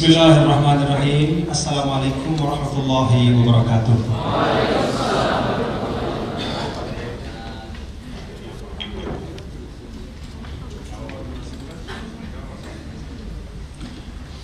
[0.00, 1.44] Bismillahirrahmanirrahim.
[1.52, 4.00] Assalamualaikum warahmatullahi wabarakatuh.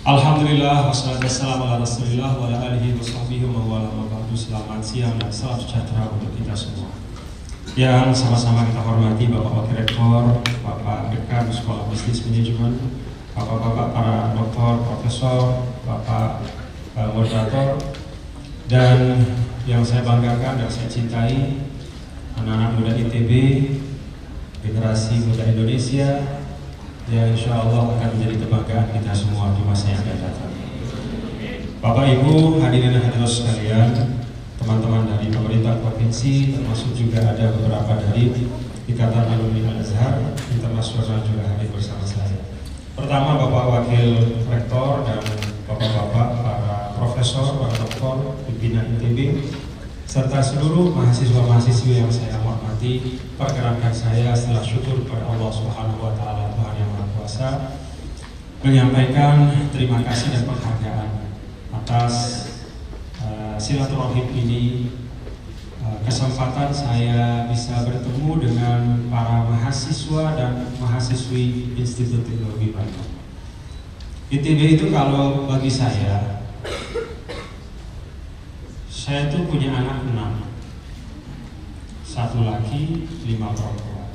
[0.05, 3.89] Alhamdulillah wassalatu wassalamu ala rasulillah wa ala alihi wa sahbihi wa wala
[4.37, 6.93] Selamat siang dan salam sejahtera untuk kita semua
[7.73, 13.06] Yang sama-sama kita hormati Bapak Wakil Rektor, Bapak Dekan Sekolah Bisnis Manajemen
[13.37, 16.41] Bapak-bapak para doktor, profesor, Bapak
[16.97, 17.77] uh, moderator
[18.65, 19.21] Dan
[19.69, 21.61] yang saya banggakan dan saya cintai
[22.41, 23.31] Anak-anak muda ITB
[24.65, 26.37] Generasi muda Indonesia
[27.07, 30.51] yang insya Allah akan menjadi kebanggaan kita semua di masa yang akan datang.
[31.79, 33.89] Bapak Ibu hadirin dan hadirat sekalian,
[34.59, 38.51] teman-teman dari pemerintah provinsi, termasuk juga ada beberapa dari
[38.91, 40.19] Ikatan Alumni Al Azhar
[40.51, 42.06] Internasional juga hadir bersama.
[42.97, 45.21] Pertama Bapak Wakil Rektor dan
[45.69, 49.45] Bapak-bapak para profesor, para doktor, pimpinan ITB,
[50.09, 56.49] serta seluruh mahasiswa-mahasiswi yang saya hormati, pergerakan saya setelah syukur kepada Allah Subhanahu wa taala
[56.57, 57.49] Tuhan yang Maha Kuasa
[58.65, 61.09] menyampaikan terima kasih dan penghargaan
[61.77, 62.13] atas
[63.21, 64.89] uh, silaturahim ini
[66.07, 73.11] kesempatan saya bisa bertemu dengan para mahasiswa dan mahasiswi Institut Teknologi Bandung.
[74.31, 76.47] ITB itu kalau bagi saya
[78.87, 80.47] saya tuh punya anak enam.
[82.07, 84.07] Satu laki lima perempuan.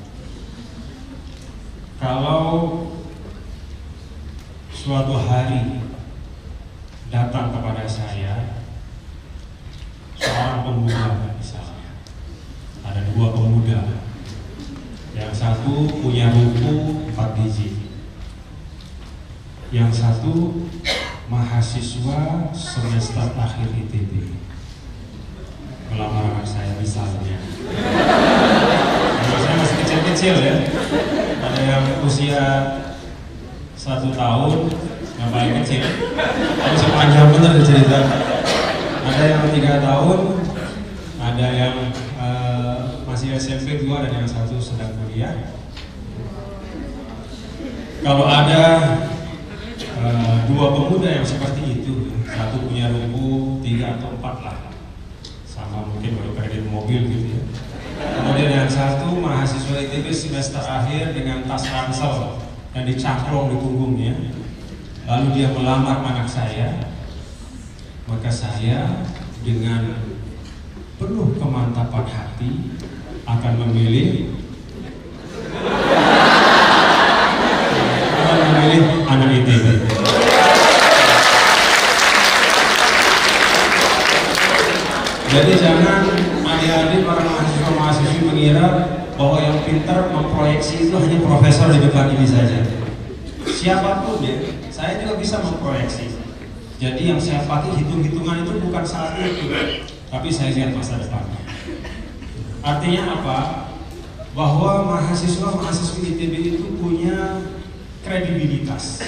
[2.01, 2.45] Kalau
[4.73, 5.85] suatu hari
[7.13, 8.65] datang kepada saya
[10.17, 11.62] seorang pemuda misalnya
[12.93, 13.81] ada dua pemuda.
[15.17, 17.89] Yang satu punya ruku empat biji.
[19.73, 20.69] Yang satu
[21.33, 24.37] mahasiswa semester akhir ITB
[25.93, 27.37] melamar saya misalnya.
[29.25, 30.57] Saya masih kecil-kecil ya.
[31.41, 32.45] Ada yang usia
[33.77, 34.73] satu tahun
[35.21, 35.85] yang paling kecil.
[36.61, 38.01] Tapi sepanjang bener cerita.
[39.03, 40.21] Ada yang tiga tahun
[41.23, 41.77] ada yang
[43.23, 45.55] masih SMP dua dan yang satu sedang kuliah
[48.03, 48.83] kalau ada
[49.79, 54.59] uh, dua pemuda yang seperti itu satu punya ruku tiga atau empat lah
[55.47, 57.43] sama mungkin baru kredit mobil gitu ya.
[58.03, 62.43] Kemudian yang satu mahasiswa ITB semester akhir dengan tas ransel
[62.75, 64.15] yang dicangklong di punggungnya.
[65.07, 66.91] Lalu dia melamar anak saya,
[68.11, 69.07] maka saya
[69.47, 69.95] dengan
[70.99, 72.51] penuh kemantapan hati
[73.27, 74.35] akan memilih
[78.19, 79.65] akan memilih anak ITB.
[85.33, 86.13] Jadi jangan
[86.45, 88.67] adik-adik para mahasiswa-mahasiswi mengira
[89.17, 92.61] bahwa yang pintar memproyeksi itu hanya profesor di depan ini saja.
[93.49, 94.37] Siapa pun ya,
[94.69, 96.21] saya juga bisa memproyeksi.
[96.83, 99.47] Jadi yang saya pakai hitung-hitungan itu bukan saat itu,
[100.11, 101.42] tapi saya lihat masa depannya.
[102.63, 103.39] Artinya apa?
[104.33, 107.43] Bahwa mahasiswa-mahasiswi ITB itu punya
[108.07, 109.03] kredibilitas.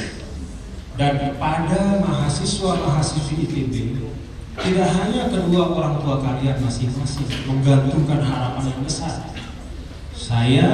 [0.99, 3.75] Dan pada mahasiswa-mahasiswi ITB
[4.55, 9.27] tidak hanya kedua orang tua kalian masing-masing menggantungkan harapan yang besar.
[10.15, 10.69] Saya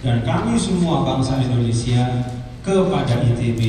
[0.00, 2.24] dan kami semua bangsa Indonesia
[2.64, 3.60] kepada ITB,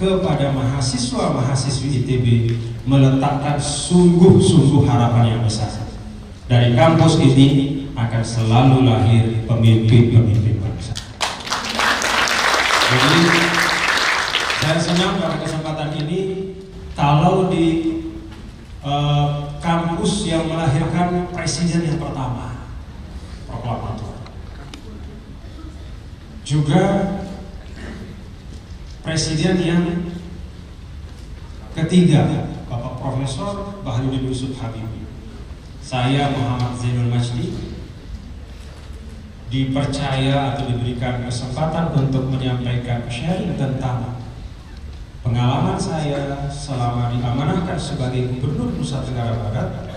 [0.00, 2.26] kepada mahasiswa-mahasiswi ITB
[2.88, 5.68] meletakkan sungguh-sungguh harapan yang besar.
[6.48, 10.92] Dari kampus ini akan selalu lahir pemimpin-pemimpin bangsa.
[12.86, 13.22] Jadi
[14.60, 16.20] saya senang pada kesempatan ini
[16.92, 17.96] kalau di
[18.86, 22.70] Uh, kampus yang melahirkan presiden yang pertama,
[23.50, 24.22] proklamator.
[26.46, 26.82] Juga
[29.02, 29.82] presiden yang
[31.74, 35.10] ketiga, Bapak Profesor Baharudin Yusuf Habibie.
[35.82, 37.75] Saya Muhammad Zainul Majdi
[39.46, 44.16] dipercaya atau diberikan kesempatan untuk menyampaikan sharing tentang
[45.26, 49.90] Pengalaman saya selama diamanahkan sebagai Gubernur Nusa Tenggara Barat,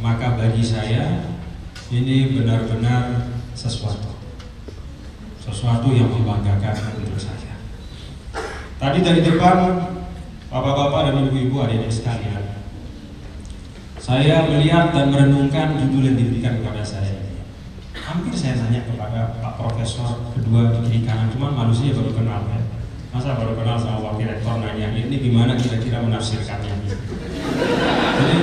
[0.00, 1.36] maka bagi saya
[1.92, 4.16] ini benar-benar sesuatu.
[5.36, 7.60] Sesuatu yang membanggakan untuk saya.
[8.80, 9.84] Tadi dari depan
[10.48, 12.56] Bapak-bapak dan Ibu-ibu adik-adik sekalian,
[14.00, 17.33] saya melihat dan merenungkan judul yang diberikan kepada saya.
[18.14, 22.62] Hampir saya tanya kepada Pak Profesor kedua di kiri kanan, cuman manusia baru kenal ya
[23.10, 26.78] Masa baru kenal sama wakil rektor nanya, ini gimana kira-kira menafsirkannya?
[28.14, 28.36] Jadi,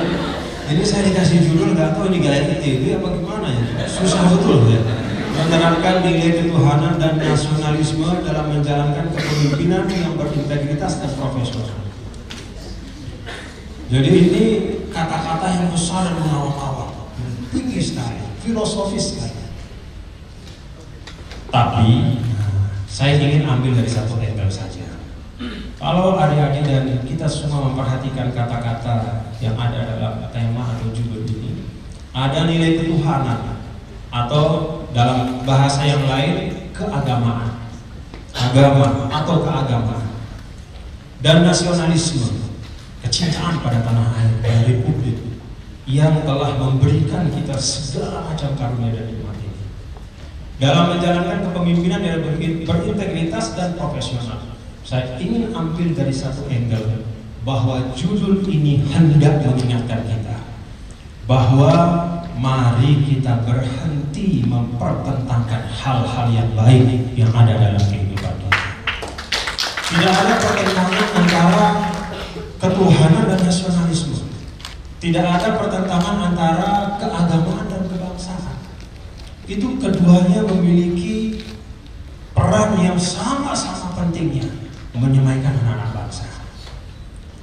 [0.76, 3.88] ini saya dikasih judul nggak tahu ini gaya ITB apa gimana ya?
[3.88, 4.80] Susah betul ya.
[5.40, 11.80] Menerapkan nilai ketuhanan dan nasionalisme dalam menjalankan kepemimpinan yang berintegritas dan profesional.
[13.88, 14.44] Jadi ini
[14.92, 17.12] kata-kata yang besar dan mengawal-awal,
[17.56, 19.41] tinggi sekali, filosofis sekali.
[21.52, 22.16] Tapi
[22.88, 24.88] saya ingin ambil dari satu angle saja.
[25.76, 31.68] Kalau adik-adik dan kita semua memperhatikan kata-kata yang ada dalam tema atau judul ini,
[32.16, 33.60] ada nilai ketuhanan
[34.14, 34.46] atau
[34.96, 37.66] dalam bahasa yang lain keagamaan,
[38.32, 40.08] agama atau keagamaan
[41.26, 42.48] dan nasionalisme
[43.02, 45.18] kecintaan pada tanah air dan republik
[45.90, 49.31] yang telah memberikan kita segala macam karunia dan ini.
[50.62, 52.22] Dalam menjalankan kepemimpinan yang
[52.70, 54.46] berintegritas dan profesional,
[54.86, 57.02] saya ingin ambil dari satu angle
[57.42, 60.38] bahwa judul ini hendak mengingatkan kita
[61.26, 61.74] bahwa
[62.38, 68.62] mari kita berhenti mempertentangkan hal-hal yang baik yang ada dalam kehidupan kita.
[69.66, 71.66] Tidak ada pertentangan antara
[72.62, 74.30] ketuhanan dan nasionalisme.
[75.02, 77.71] Tidak ada pertentangan antara keagamaan.
[79.52, 81.44] Itu keduanya memiliki
[82.32, 84.48] peran yang sama-sama pentingnya
[84.96, 86.24] menyemaikan anak-anak bangsa.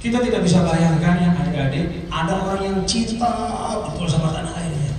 [0.01, 3.29] Kita tidak bisa bayangkan yang adik-adik ada orang yang cinta
[3.85, 4.95] betul sama tanah airnya,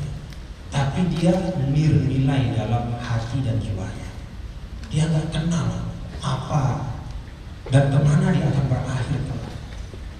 [0.71, 4.09] tapi dia nilai dalam hati dan jiwanya.
[4.95, 5.91] Dia nggak kenal
[6.23, 6.95] apa
[7.75, 9.21] dan ke mana dia akan berakhir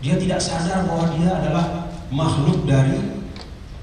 [0.01, 3.20] dia tidak sadar bahwa dia adalah makhluk dari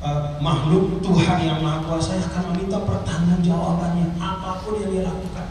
[0.02, 5.48] uh, makhluk Tuhan yang Maha Kuasa yang akan meminta pertanggungjawabannya apa pun yang dia lakukan.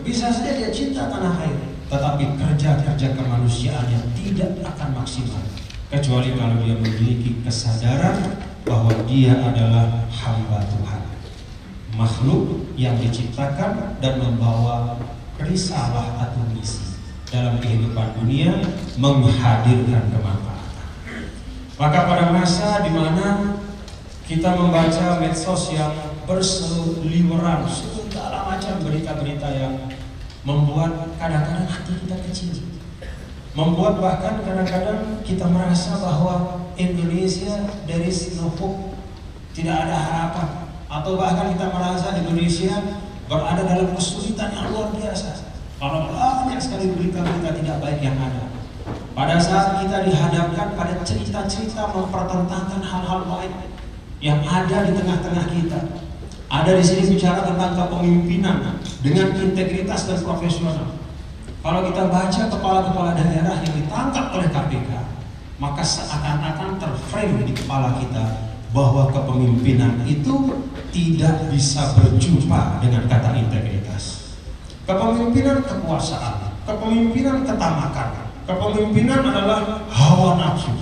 [0.00, 1.60] Bisa saja dia cinta tanah air,
[1.92, 5.44] tetapi kerja-kerja kemanusiaan yang tidak akan maksimal
[5.90, 11.02] kecuali kalau dia memiliki kesadaran bahwa dia adalah hamba Tuhan.
[11.98, 14.96] Makhluk yang diciptakan dan membawa
[15.42, 16.96] risalah atau misi
[17.28, 18.54] dalam kehidupan dunia
[18.96, 20.49] menghadirkan kemanfaatan.
[21.80, 23.56] Maka pada masa di mana
[24.28, 25.96] kita membaca medsos yang
[26.28, 29.88] berseliweran segala macam berita-berita yang
[30.44, 32.52] membuat kadang-kadang hati kita kecil.
[33.56, 37.64] Membuat bahkan kadang-kadang kita merasa bahwa Indonesia
[38.36, 38.92] no hope,
[39.56, 40.48] tidak ada harapan.
[40.84, 42.76] Atau bahkan kita merasa Indonesia
[43.24, 45.48] berada dalam kesulitan yang luar biasa.
[45.80, 48.49] Kalau banyak sekali berita-berita tidak baik yang ada.
[49.10, 53.52] Pada saat kita dihadapkan pada cerita-cerita mempertentangkan hal-hal baik
[54.22, 55.80] yang ada di tengah-tengah kita.
[56.50, 60.98] Ada di sini bicara tentang kepemimpinan dengan integritas dan profesional.
[61.60, 64.90] Kalau kita baca kepala-kepala daerah yang ditangkap oleh KPK,
[65.58, 70.54] maka seakan-akan terframe di kepala kita bahwa kepemimpinan itu
[70.94, 74.34] tidak bisa berjumpa dengan kata integritas.
[74.86, 80.74] Kepemimpinan kekuasaan, kepemimpinan ketamakan, kepemimpinan adalah hawa nafsu,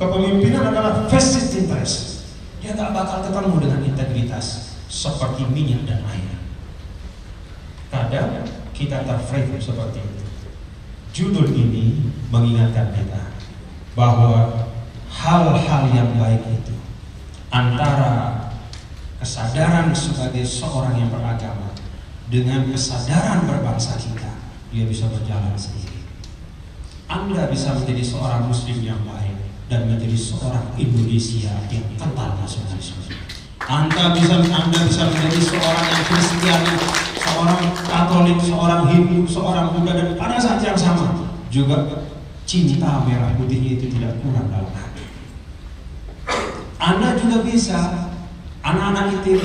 [0.00, 2.24] kepemimpinan adalah vested interest.
[2.62, 6.36] Dia tak bakal ketemu dengan integritas seperti minyak dan air.
[7.90, 10.24] Kadang kita terframe seperti itu.
[11.12, 13.34] Judul ini mengingatkan kita
[13.92, 14.64] bahwa
[15.12, 16.72] hal-hal yang baik itu
[17.52, 18.48] antara
[19.18, 21.74] kesadaran sebagai seorang yang beragama
[22.30, 24.32] dengan kesadaran berbangsa kita,
[24.72, 25.81] dia bisa berjalan sendiri.
[27.12, 29.36] Anda bisa menjadi seorang muslim yang baik
[29.68, 33.04] dan menjadi seorang Indonesia yang kental nasionalisme.
[33.68, 36.60] Anda bisa Anda bisa menjadi seorang yang Kristen,
[37.20, 42.08] seorang Katolik, seorang Hindu, seorang Buddha dan pada saat yang sama juga
[42.48, 45.04] cinta merah putihnya itu tidak kurang dalam hati.
[46.80, 48.08] Anda juga bisa
[48.64, 49.44] anak-anak ITB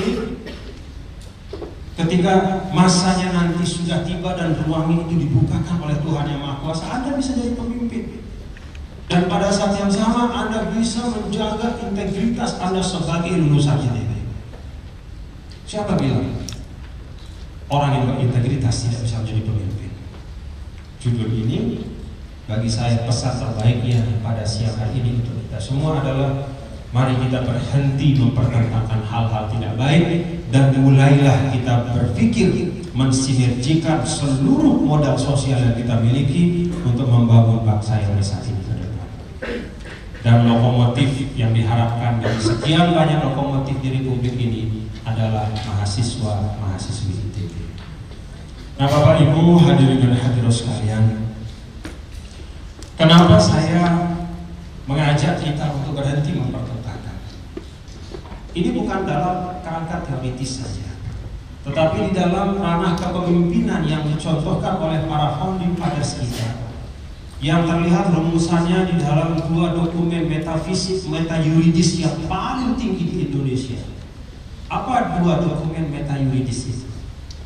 [1.98, 7.18] Ketika masanya nanti sudah tiba dan ruang itu dibukakan oleh Tuhan yang Maha Kuasa, Anda
[7.18, 8.22] bisa jadi pemimpin.
[9.10, 14.14] Dan pada saat yang sama Anda bisa menjaga integritas Anda sebagai lulusan ITB.
[15.66, 16.38] Siapa bilang
[17.66, 19.90] orang yang berintegritas tidak bisa menjadi pemimpin?
[21.02, 21.82] Judul ini
[22.46, 26.54] bagi saya pesan terbaiknya pada siang hari ini untuk kita semua adalah
[26.88, 35.60] Mari kita berhenti mempertentangkan hal-hal tidak baik dan mulailah kita berpikir mensinergikan seluruh modal sosial
[35.60, 39.08] yang kita miliki untuk membangun bangsa yang saat ini ke depan.
[40.24, 47.54] Dan lokomotif yang diharapkan dari sekian banyak lokomotif di Republik ini adalah mahasiswa mahasiswi ITB.
[48.80, 51.28] Nah Bapak Ibu hadirin dan hadirat sekalian
[52.98, 54.10] Kenapa saya
[54.90, 56.77] mengajak kita untuk berhenti mempertentangkan
[58.58, 60.90] Ini bukan dalam kerangka teoritis saja
[61.62, 66.66] Tetapi di dalam ranah kepemimpinan yang dicontohkan oleh para founding fathers kita
[67.38, 73.78] yang terlihat rumusannya di dalam dua dokumen metafisik meta yuridis yang paling tinggi di Indonesia.
[74.66, 76.90] Apa dua dokumen meta yuridis itu?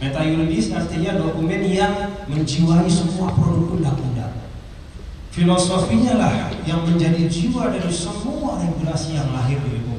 [0.01, 4.33] Meta yuridis artinya dokumen yang menjiwai semua produk undang-undang.
[5.29, 6.33] Filosofinya lah
[6.65, 9.92] yang menjadi jiwa dari semua regulasi yang lahir di ini.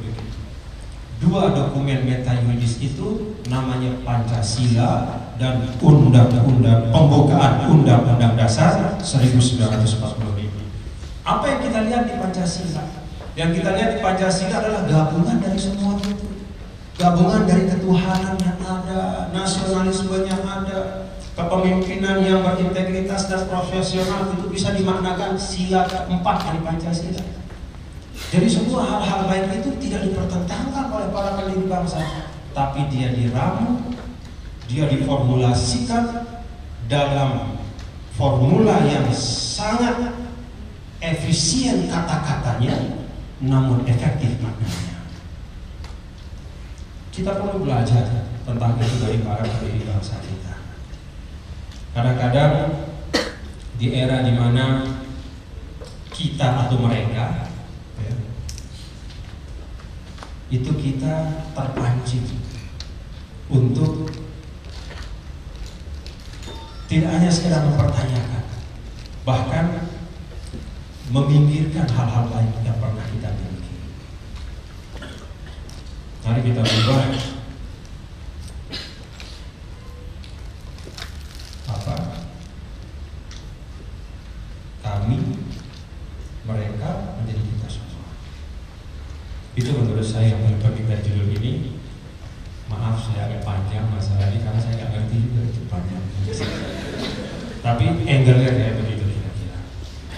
[1.24, 10.04] Dua dokumen meta yuridis itu namanya Pancasila dan Undang-Undang Pembukaan Undang-Undang Dasar 1945.
[11.24, 12.84] Apa yang kita lihat di Pancasila?
[13.40, 16.28] Yang kita lihat di Pancasila adalah gabungan dari semua itu.
[17.00, 21.08] Gabungan dari ketuhanan yang ada, nasionalisme yang ada,
[21.40, 27.43] kepemimpinan yang berintegritas dan profesional itu bisa dimaknakan sila keempat dari Pancasila.
[28.14, 33.94] Jadi semua hal-hal baik itu tidak dipertentangkan oleh para pendiri bangsa, tapi dia diramu
[34.70, 36.26] dia diformulasikan
[36.90, 37.62] dalam
[38.16, 40.14] formula yang sangat
[41.04, 43.06] efisien kata-katanya
[43.44, 45.04] namun efektif maknanya.
[47.14, 50.54] Kita perlu belajar tentang itu dari para pendiri bangsa kita.
[51.94, 52.54] Kadang-kadang
[53.78, 54.82] di era di mana
[56.10, 57.52] kita atau mereka
[58.02, 58.14] ya,
[60.54, 62.30] itu kita terpancing
[63.50, 64.06] untuk
[66.86, 68.46] tidak hanya sekedar mempertanyakan,
[69.26, 69.90] bahkan
[71.10, 73.76] memikirkan hal-hal baik yang pernah kita miliki.
[76.22, 77.02] Mari kita berubah
[81.74, 81.96] apa
[84.86, 85.18] kami
[86.46, 88.06] mereka menjadi kita semua.
[90.04, 91.80] Menurut saya dari judul ini.
[92.68, 95.42] Maaf saya agak panjang masalah ini karena saya nggak ngerti juga
[95.72, 96.04] panjang.
[97.64, 99.64] Tapi angle-nya kayak begitu kira-kira.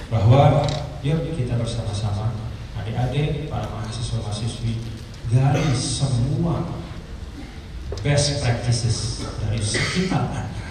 [0.10, 0.66] Bahwa
[1.06, 2.34] yuk kita bersama-sama
[2.82, 4.74] adik-adik, para mahasiswa-mahasiswi
[5.30, 6.82] gali semua
[8.02, 10.66] best practices dari sekitar Anda.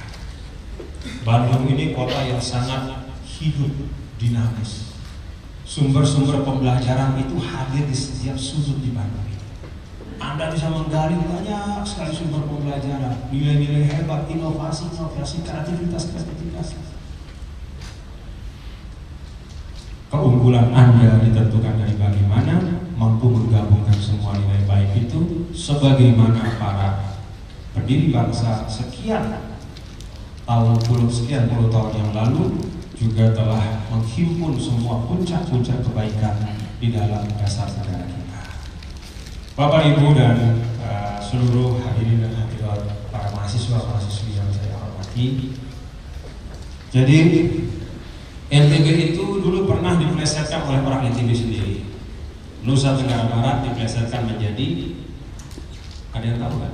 [1.23, 3.79] Bandung ini kota yang sangat hidup,
[4.19, 4.94] dinamis.
[5.65, 9.35] Sumber-sumber pembelajaran itu hadir di setiap sudut di ini.
[10.21, 16.79] Anda bisa menggali banyak sekali sumber pembelajaran, nilai-nilai hebat, inovasi, inovasi, kreativitas, kreativitas.
[20.13, 27.19] Keunggulan Anda ditentukan dari bagaimana mampu menggabungkan semua nilai baik itu sebagaimana para
[27.75, 29.43] pendiri bangsa sekian
[30.47, 32.63] tahun puluh sekian puluh tahun yang lalu
[32.95, 36.35] juga telah menghimpun semua puncak-puncak kebaikan
[36.79, 38.43] di dalam dasar negara kita.
[39.55, 45.55] Bapak Ibu dan uh, seluruh hadirin dan hadirat para mahasiswa mahasiswi yang saya hormati.
[46.95, 47.19] Jadi
[48.51, 51.77] NTB itu dulu pernah dipelesetkan oleh orang NTB sendiri.
[52.65, 54.97] Nusa Tenggara Barat dipelesetkan menjadi
[56.15, 56.73] ada yang tahu kan?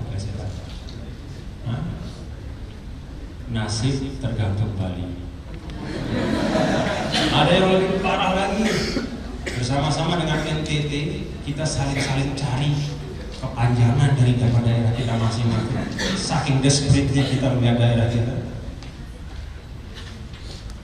[3.51, 5.20] Nasib tergantung Bali.
[7.31, 8.65] Ada yang lebih parah lagi.
[9.47, 10.93] Bersama-sama dengan NTT
[11.47, 12.71] kita saling-saling cari
[13.41, 15.87] kepanjangan dari daerah kita masing-masing.
[16.17, 18.35] Saking desperate-nya kita melihat daerah kita.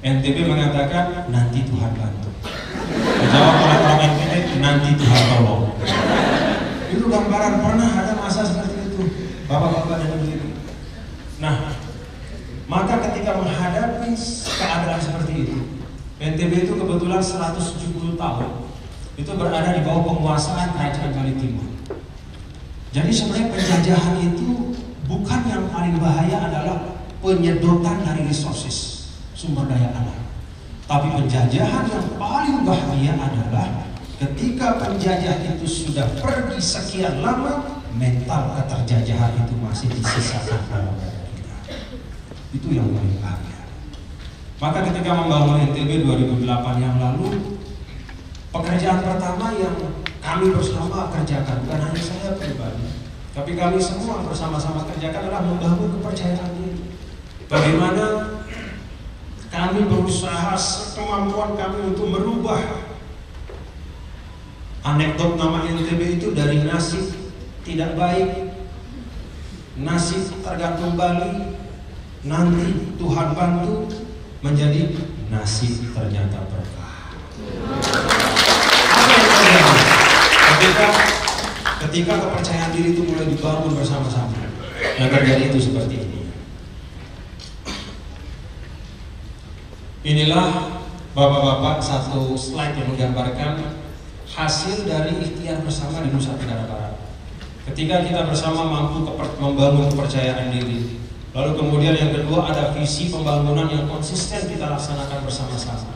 [0.07, 2.31] NTB mengatakan nanti Tuhan bantu.
[2.97, 4.33] Dijawab oleh orang NTB
[4.63, 5.63] nanti Tuhan tolong.
[6.93, 9.03] Itu gambaran pernah ada masa seperti itu?
[9.47, 10.47] Bapak-bapak dan ibu-ibu
[11.37, 11.69] nah
[12.67, 13.96] maka ketika menghadapi
[14.57, 15.59] keadaan seperti itu
[16.17, 18.51] NTB itu kebetulan 170 tahun
[19.17, 21.65] itu berada di bawah penguasaan Kerajaan Bali Timur.
[22.93, 24.77] Jadi sebenarnya penjajahan itu
[25.09, 26.77] bukan yang paling bahaya adalah
[27.21, 30.21] penyedotan dari resources sumber daya alam.
[30.89, 33.67] Tapi penjajahan yang paling bahaya adalah
[34.17, 40.97] ketika penjajah itu sudah pergi sekian lama, mental keterjajahan itu masih disisakan dalam
[41.37, 41.57] kita.
[42.53, 43.46] Itu yang paling bahaya.
[44.57, 47.61] Maka ketika membangun NTB 2008 yang lalu,
[48.49, 49.77] pekerjaan pertama yang
[50.25, 52.89] kami bersama kerjakan, bukan hanya saya pribadi,
[53.37, 56.89] tapi kami semua bersama-sama kerjakan adalah membangun kepercayaan diri.
[57.53, 58.05] Bagaimana
[59.53, 60.57] kami berusaha
[60.97, 62.89] kemampuan kami untuk merubah
[64.89, 67.13] anekdot nama NTB itu dari nasib
[67.61, 68.57] tidak baik,
[69.77, 71.61] nasib tergantung Bali,
[72.25, 74.06] nanti Tuhan bantu
[74.47, 74.95] menjadi
[75.27, 77.11] nasib ternyata berkah.
[80.47, 80.87] Ketika
[81.87, 84.39] ketika kepercayaan diri itu mulai dibangun bersama-sama,
[84.97, 86.21] yang terjadi itu seperti ini.
[90.07, 90.79] Inilah
[91.19, 93.83] bapak-bapak satu slide yang menggambarkan
[94.31, 96.95] hasil dari ikhtiar bersama di Nusa Tenggara Barat.
[97.67, 99.03] Ketika kita bersama mampu
[99.43, 101.03] membangun kepercayaan diri,
[101.37, 105.93] lalu kemudian yang kedua ada visi pembangunan yang konsisten kita laksanakan bersama-sama.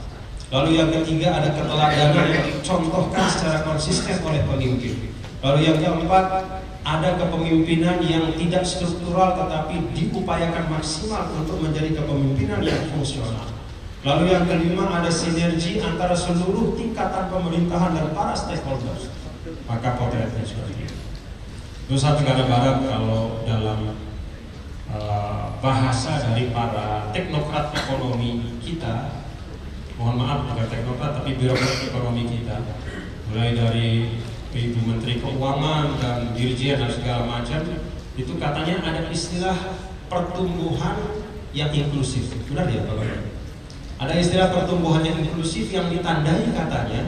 [0.53, 5.17] Lalu yang ketiga ada keteladanan yang dicontohkan secara konsisten oleh pemimpin.
[5.41, 6.25] Lalu yang keempat
[6.85, 13.49] ada kepemimpinan yang tidak struktural tetapi diupayakan maksimal untuk menjadi kepemimpinan yang fungsional.
[14.01, 19.13] Lalu yang kelima ada sinergi antara seluruh tingkatan pemerintahan dan para stakeholders.
[19.69, 20.97] Maka potretnya seperti itu.
[21.89, 24.10] Nusa Tenggara Barat kalau dalam
[24.95, 29.23] uh, bahasa dari para teknokrat ekonomi kita,
[29.99, 32.57] mohon maaf bukan teknokrat tapi birokrat ekonomi kita,
[33.31, 33.89] mulai dari
[34.51, 37.61] Ibu Menteri Keuangan dan Dirjen dan segala macam,
[38.19, 39.55] itu katanya ada istilah
[40.11, 40.99] pertumbuhan
[41.55, 42.35] yang inklusif.
[42.51, 43.31] Benar ya Bapak?
[44.01, 47.05] Ada istilah pertumbuhan yang inklusif yang ditandai katanya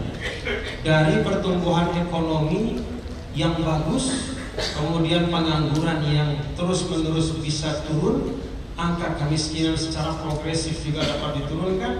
[0.84, 2.84] dari pertumbuhan ekonomi
[3.32, 8.36] yang bagus kemudian pengangguran yang terus-menerus bisa turun,
[8.76, 11.92] angka kemiskinan secara progresif juga dapat diturunkan,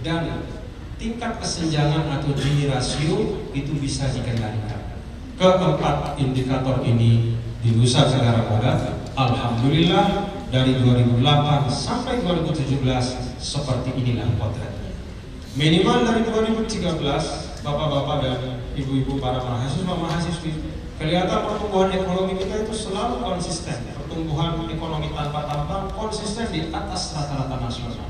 [0.00, 0.46] dan
[0.96, 4.98] tingkat kesenjangan atau Gini rasio itu bisa dikendalikan.
[5.38, 8.78] Keempat indikator ini di Nusa Tenggara Barat,
[9.14, 12.82] Alhamdulillah dari 2008 sampai 2017
[13.38, 14.90] seperti inilah potretnya.
[15.54, 18.40] Minimal dari 2013, bapak-bapak dan
[18.74, 23.86] ibu-ibu para mahasiswa mahasiswi Kelihatan pertumbuhan ekonomi kita itu selalu konsisten.
[23.94, 28.02] Pertumbuhan ekonomi tanpa tambang konsisten di atas rata-rata nasional.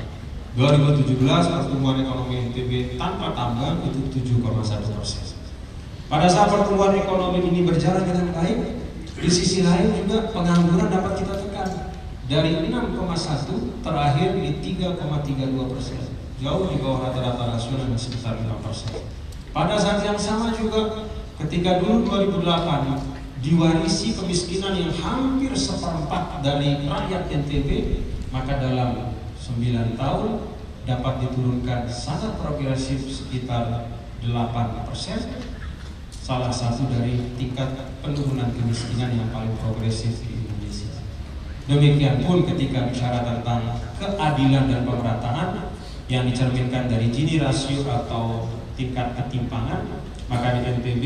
[0.57, 1.21] 2017
[1.53, 5.21] pertumbuhan ekonomi NTB tanpa tambang itu 7,1 persen.
[6.09, 8.81] Pada saat pertumbuhan ekonomi ini berjalan dengan baik,
[9.21, 11.93] di sisi lain juga pengangguran dapat kita tekan
[12.25, 16.01] dari 6,1 terakhir di 3,32 persen,
[16.41, 18.97] jauh di bawah rata-rata nasional sebesar 5 persen.
[19.53, 21.05] Pada saat yang sama juga
[21.39, 22.43] Ketika dulu 2008
[23.39, 28.03] diwarisi kemiskinan yang hampir seperempat dari rakyat NTB,
[28.35, 30.31] maka dalam 9 tahun
[30.83, 33.87] dapat diturunkan sangat progresif sekitar
[34.19, 35.47] 8 persen.
[36.11, 40.91] Salah satu dari tingkat penurunan kemiskinan yang paling progresif di Indonesia.
[41.71, 45.71] Demikian pun ketika bicara tentang keadilan dan pemerataan
[46.11, 49.98] yang dicerminkan dari Gini rasio atau tingkat ketimpangan
[50.29, 51.05] maka di NTB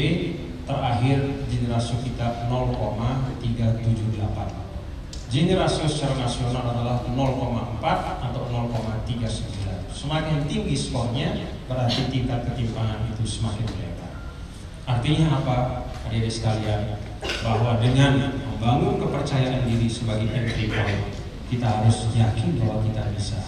[0.66, 1.18] terakhir
[1.50, 11.34] Gini rasio kita 0,378 Gini rasio secara nasional adalah 0,4 atau 0,39 semakin tinggi skornya
[11.70, 14.12] berarti tingkat ketimpangan itu semakin lebar
[14.82, 15.56] artinya apa
[16.12, 16.80] adik-adik sekalian?
[17.40, 21.00] Bahwa dengan membangun kepercayaan diri sebagai entry point
[21.48, 23.38] kita harus yakin bahwa kita bisa.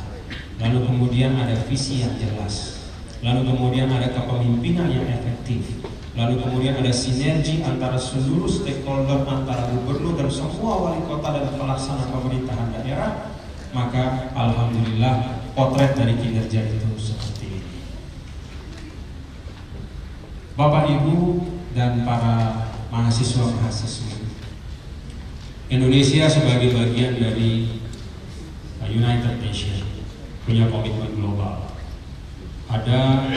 [0.62, 2.83] Lalu kemudian ada visi yang jelas
[3.24, 5.80] lalu kemudian ada kepemimpinan yang efektif,
[6.12, 12.04] lalu kemudian ada sinergi antara seluruh stakeholder antara gubernur dan semua wali kota dan pelaksana
[12.12, 13.32] pemerintahan daerah,
[13.72, 17.72] maka alhamdulillah potret dari kinerja itu seperti ini.
[20.54, 21.16] Bapak Ibu
[21.72, 24.20] dan para mahasiswa-mahasiswa
[25.72, 27.80] Indonesia sebagai bagian dari
[28.84, 29.82] United Nations
[30.44, 31.63] punya komitmen global
[32.74, 33.30] ada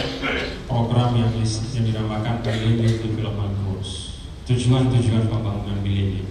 [0.66, 4.18] program yang, yang dinamakan Millennium Development Goals.
[4.50, 6.26] Tujuan-tujuan pembangunan milenium.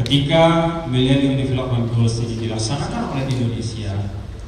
[0.00, 0.44] Ketika
[0.88, 3.92] Millennium Development Goals ini dilaksanakan oleh Indonesia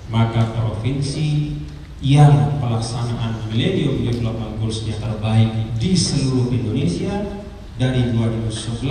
[0.09, 1.61] maka provinsi
[2.01, 7.45] yang pelaksanaan Millennium Development Goals-nya terbaik di seluruh Indonesia.
[7.73, 8.85] Dari 2011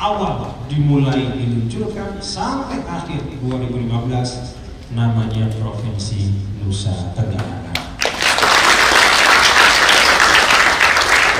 [0.00, 6.30] awal dimulai diluncurkan sampai akhir 2015 namanya Provinsi
[6.62, 7.74] Nusa Tenggara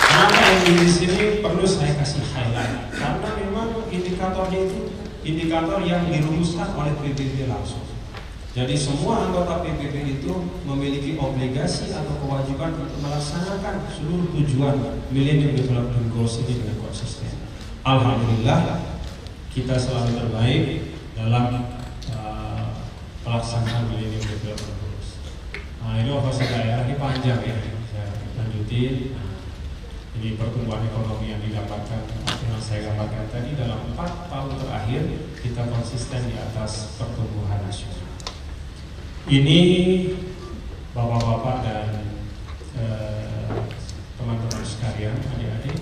[0.07, 2.91] Kenapa yang di sini perlu saya kasih highlight?
[2.91, 4.91] Karena memang indikatornya itu
[5.23, 7.85] indikator yang dirumuskan oleh PBB langsung.
[8.57, 10.33] Jadi semua anggota PBB itu
[10.65, 17.29] memiliki obligasi atau kewajiban untuk melaksanakan seluruh tujuan Millennium Development Goals ini dengan konsisten.
[17.85, 18.81] Alhamdulillah
[19.53, 20.63] kita selalu terbaik
[21.13, 21.76] dalam
[23.27, 24.87] pelaksanaan Millennium Development
[25.83, 27.59] Nah ini operasi daerah ini panjang ya,
[27.91, 29.15] saya lanjutin.
[29.15, 29.35] Nah,
[30.17, 35.03] Ini pertumbuhan ekonomi yang digambarkan yang saya gambarkan tadi dalam empat tahun terakhir
[35.45, 38.09] kita konsisten di atas pertumbuhan nasional.
[39.29, 39.61] Ini
[40.97, 41.89] bapak-bapak dan
[42.81, 43.53] eh,
[44.17, 45.77] teman-teman eh, sekalian, adik-adik,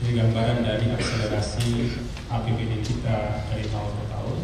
[0.00, 1.92] ini gambaran dari akselerasi
[2.32, 4.38] APBD kita dari tahun ke tahun.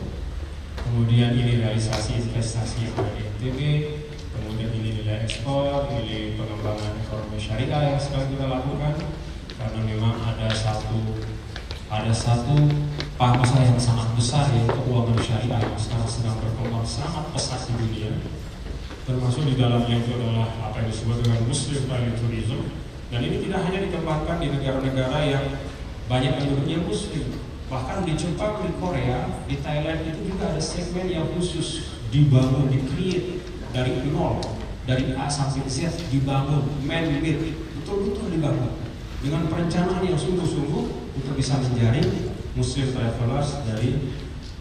[0.90, 3.58] Kemudian ini realisasi investasi yang ada NTB,
[4.34, 8.98] kemudian ini nilai ekspor, ini pengembangan ekonomi syariah yang sedang kita lakukan,
[9.54, 11.14] karena memang ada satu
[11.94, 12.66] ada satu
[13.14, 18.10] pasar yang sangat besar yaitu keuangan syariah yang sekarang sedang berkembang sangat pesat di dunia.
[19.06, 21.86] Termasuk di dalamnya itu adalah apa yang disebut dengan Muslim
[22.18, 22.66] Tourism.
[23.14, 25.44] Dan ini tidak hanya dikembangkan di negara-negara yang
[26.10, 31.30] banyak penduduknya Muslim bahkan di Jepang, di Korea, di Thailand itu juga ada segmen yang
[31.38, 32.82] khusus dibangun, di
[33.70, 34.42] dari nol
[34.82, 38.74] dari A sampai Z dibangun, man-made betul-betul dibangun
[39.22, 44.10] dengan perencanaan yang sungguh-sungguh untuk bisa menjaring Muslim travelers dari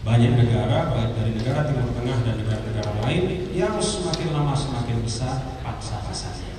[0.06, 5.60] banyak negara, baik dari negara Timur Tengah dan negara-negara lain yang semakin lama semakin besar
[5.60, 6.56] paksa pasarnya.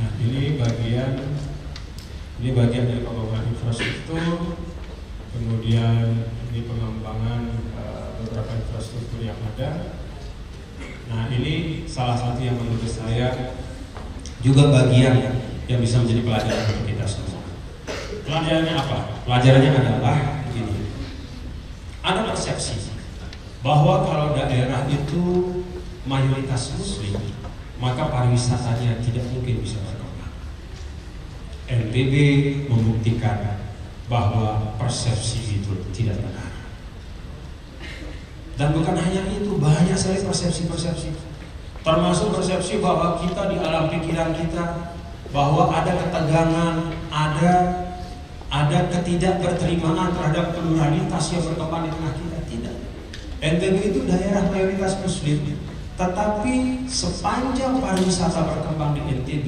[0.00, 1.12] Nah, ini bagian
[2.42, 4.58] ini bagian dari pembangunan infrastruktur,
[5.30, 9.94] kemudian ini pengembangan uh, beberapa infrastruktur yang ada.
[11.06, 13.54] Nah, ini salah satu yang menurut saya
[14.42, 15.38] juga bagian
[15.70, 17.46] yang bisa menjadi pelajaran untuk kita semua.
[18.26, 18.98] Pelajarannya apa?
[19.22, 20.18] Pelajarannya adalah
[20.50, 20.90] begini.
[22.02, 22.90] Ada persepsi
[23.62, 25.22] bahwa kalau daerah itu
[26.10, 27.22] mayoritas muslim,
[27.78, 29.78] maka pariwisatanya tidak mungkin bisa
[31.92, 32.14] NTB
[32.72, 33.60] membuktikan
[34.08, 36.48] bahwa persepsi itu tidak benar.
[38.56, 41.32] Dan bukan hanya itu, banyak sekali persepsi-persepsi
[41.82, 44.94] Termasuk persepsi bahwa kita di alam pikiran kita
[45.34, 47.54] bahwa ada ketegangan, ada
[48.52, 52.38] ada ketidakberterimaan terhadap pluralitas yang berkembang di tengah kita.
[52.46, 52.76] Tidak.
[53.42, 55.58] NTB itu daerah mayoritas muslim,
[55.98, 59.46] tetapi sepanjang pariwisata berkembang di NTB,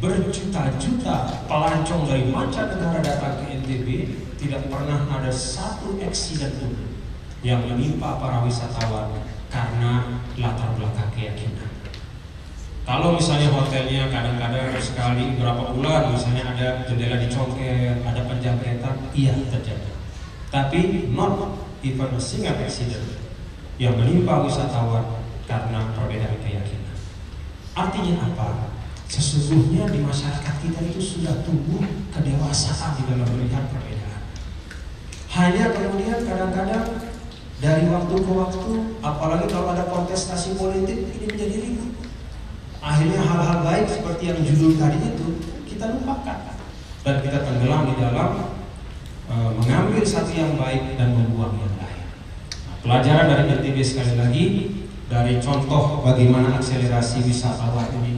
[0.00, 3.88] berjuta-juta pelancong dari mancanegara datang ke NTB,
[4.36, 6.72] tidak pernah ada satu eksiden pun
[7.40, 11.70] yang menimpa para wisatawan karena latar belakang keyakinan.
[12.86, 19.90] Kalau misalnya hotelnya kadang-kadang sekali berapa bulan misalnya ada jendela dicongkel, ada penjangketan, iya terjadi.
[20.54, 23.02] Tapi not even a single accident
[23.82, 25.02] yang menimpa wisatawan
[25.50, 26.96] karena perbedaan keyakinan.
[27.74, 28.75] Artinya apa?
[29.06, 34.22] Sesungguhnya di masyarakat kita itu sudah tumbuh kedewasaan di dalam melihat perbedaan.
[35.30, 36.84] Hanya kemudian kadang-kadang
[37.56, 41.92] dari waktu ke waktu, apalagi kalau ada kontestasi politik, ini menjadi ribut.
[42.82, 45.26] Akhirnya hal-hal baik seperti yang judul tadi itu
[45.64, 46.38] kita lupakan
[47.06, 48.30] dan kita tenggelam di dalam
[49.30, 52.02] e, mengambil satu yang baik dan membuang yang lain.
[52.66, 54.44] Nah, pelajaran dari NTB sekali lagi
[55.06, 58.15] dari contoh bagaimana akselerasi wisatawan ini.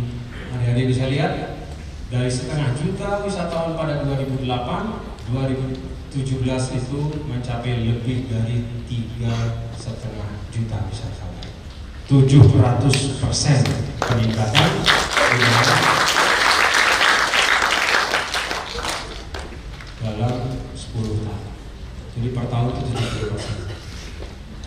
[0.69, 1.33] Adik-adik bisa lihat
[2.13, 4.45] dari setengah juta wisatawan pada 2008,
[5.33, 6.45] 2000 17
[6.77, 9.33] itu mencapai lebih dari tiga
[9.73, 11.49] setengah juta wisatawan.
[12.05, 13.65] 700 persen
[13.97, 14.71] peningkatan
[20.05, 20.37] dalam
[20.77, 21.53] 10 tahun.
[22.13, 23.57] Jadi per tahun itu 70 persen.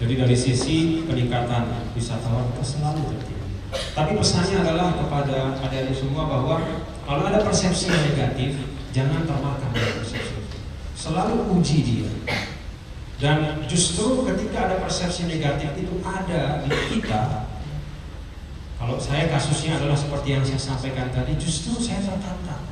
[0.02, 3.41] Jadi dari sisi peningkatan wisatawan itu selalu tertinggi.
[3.72, 6.60] Tapi pesannya adalah kepada adik-adik semua bahwa
[7.08, 8.60] kalau ada persepsi yang negatif,
[8.92, 10.42] jangan termakan dengan persepsi
[11.02, 12.12] selalu uji dia.
[13.18, 17.50] Dan justru ketika ada persepsi negatif itu ada di kita,
[18.78, 22.66] kalau saya kasusnya adalah seperti yang saya sampaikan tadi, justru saya tertantang.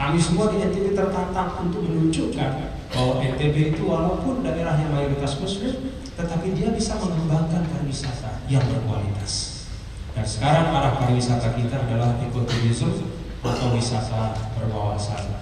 [0.00, 2.52] Kami semua di NTB tertantang untuk menunjukkan
[2.96, 9.49] bahwa NTB itu walaupun daerah yang mayoritas muslim, tetapi dia bisa mengembangkan pariwisata yang berkualitas.
[10.16, 15.40] Dan sekarang arah pariwisata kita adalah ekoturism atau wisata berwawasan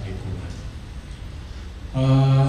[1.98, 2.48] uh,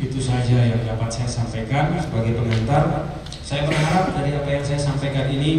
[0.00, 3.14] itu saja yang dapat saya sampaikan sebagai pengantar.
[3.44, 5.58] Saya berharap dari apa yang saya sampaikan ini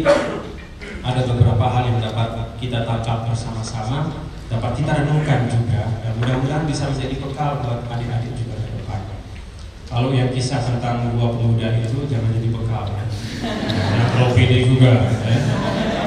[1.02, 6.88] ada beberapa hal yang dapat kita tangkap bersama-sama, dapat kita renungkan juga, dan mudah-mudahan bisa
[6.88, 9.00] menjadi bekal buat adik-adik juga ke depan.
[9.92, 13.04] Kalau yang kisah tentang dua pemuda itu jangan jadi bekal ya.
[14.32, 15.38] PD juga ya.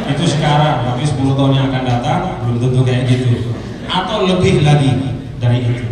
[0.05, 3.53] Itu sekarang, tapi 10 tahun yang akan datang belum tentu kayak gitu.
[3.89, 4.91] Atau lebih lagi
[5.41, 5.87] dari itu.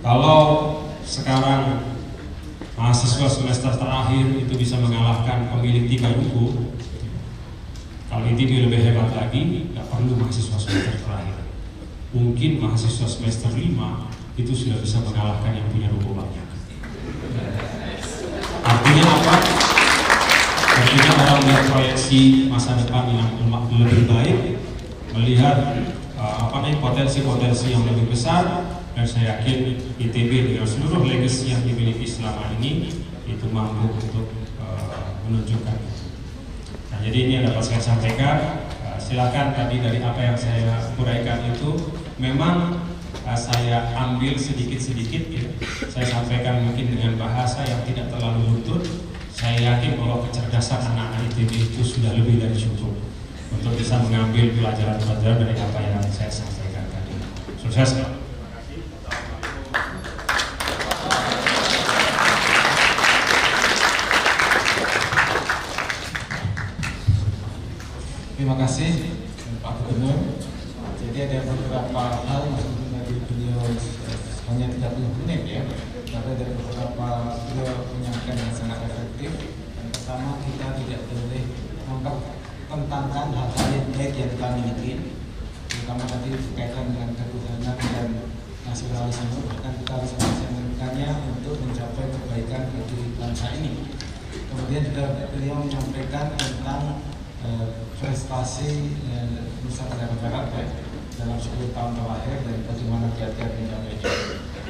[0.00, 0.40] Kalau
[1.04, 1.84] sekarang
[2.78, 6.72] mahasiswa semester terakhir itu bisa mengalahkan pemilik tiga buku,
[8.08, 11.38] kalau ini lebih hebat lagi, nggak perlu mahasiswa semester terakhir.
[12.10, 13.70] mungkin mahasiswa semester 5
[14.34, 16.46] itu sudah bisa mengalahkan yang punya ruko banyak.
[18.66, 19.34] Artinya apa?
[20.70, 23.28] Artinya orang melihat proyeksi masa depan yang
[23.72, 24.36] lebih baik,
[25.16, 25.56] melihat
[26.20, 31.64] uh, apa nih potensi-potensi yang lebih besar, dan saya yakin ITB dengan seluruh legacy yang
[31.64, 32.92] dimiliki selama ini
[33.24, 34.28] itu mampu untuk
[34.60, 35.76] uh, menunjukkan.
[36.92, 38.36] Nah, jadi ini yang dapat saya sampaikan
[39.00, 41.74] silakan tadi dari apa yang saya uraikan itu
[42.20, 42.78] memang
[43.24, 45.44] uh, saya ambil sedikit-sedikit ya.
[45.88, 49.09] Saya sampaikan mungkin dengan bahasa yang tidak terlalu lutut.
[49.40, 52.92] Saya yakin bahwa kecerdasan anak-anak ITB itu sudah lebih dari cukup
[53.56, 57.16] untuk bisa mengambil pelajaran-pelajaran dari apa yang saya sampaikan tadi.
[57.56, 58.04] Sukses.
[68.36, 68.90] Terima kasih
[69.64, 70.36] Pak Gubernur.
[71.00, 72.44] Jadi ada beberapa hal
[74.50, 75.62] hanya 30 menit ya,
[76.10, 77.08] tapi ada beberapa
[77.46, 79.30] beliau menyampaikan yang sangat efektif.
[79.78, 81.42] Yang pertama kita tidak boleh
[81.86, 82.16] menganggap
[82.66, 84.92] tentangkan hal-hal yang baik yang kita miliki,
[85.70, 88.08] terutama tadi berkaitan dengan ketuhanan dan
[88.66, 93.72] nasionalisme, bahkan kita harus menjalankannya untuk mencapai kebaikan bagi bangsa ini.
[94.30, 97.06] Kemudian juga beliau menyampaikan tentang
[97.40, 100.64] Eh, prestasi eh, Nusa Tenggara Barat ya,
[101.24, 103.96] dalam 10 tahun terakhir dan bagaimana kiat-kiat mencapai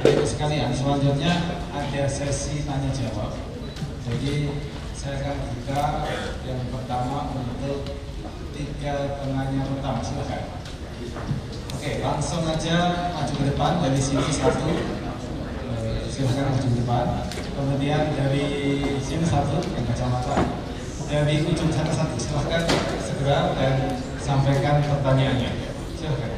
[0.01, 3.37] Jadi sekalian selanjutnya ada sesi tanya jawab.
[4.01, 4.49] Jadi
[4.97, 5.83] saya akan buka
[6.45, 7.85] yang pertama untuk
[8.57, 10.57] tiga penanya pertama silakan.
[11.77, 12.77] Oke, langsung aja
[13.13, 14.69] maju ke depan dari sini satu.
[15.69, 17.05] Eh, silakan maju ke depan.
[17.53, 18.45] Kemudian dari
[19.05, 20.61] sini satu yang kacamata
[21.11, 22.63] dari ujung sana satu silahkan
[23.03, 25.51] segera dan sampaikan pertanyaannya
[25.99, 26.31] silahkan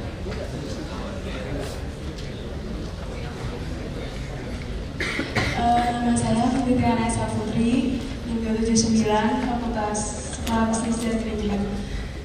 [5.61, 7.95] uh, nama saya Fitriana Esa Putri
[8.27, 9.07] NIM 79
[9.47, 9.99] Fakultas
[10.43, 11.63] Bisnis dan Manajemen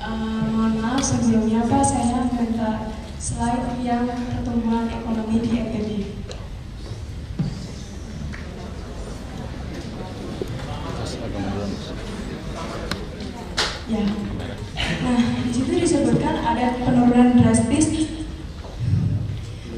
[0.03, 2.91] uh, mohon maaf sebelumnya Pak saya minta
[3.23, 5.91] slide yang pertumbuhan ekonomi di FPB
[13.89, 14.05] Ya.
[15.01, 17.89] Nah, di situ disebutkan ada penurunan drastis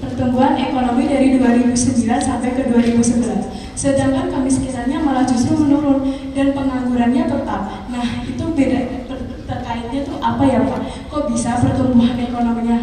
[0.00, 3.39] pertumbuhan ekonomi dari 2009 sampai ke 2011.
[3.80, 6.04] Sedangkan kemiskinannya malah justru menurun
[6.36, 7.88] dan penganggurannya tetap.
[7.88, 9.08] Nah, itu beda
[9.48, 11.08] terkaitnya tuh apa ya Pak?
[11.08, 12.76] Kok bisa pertumbuhan ekonominya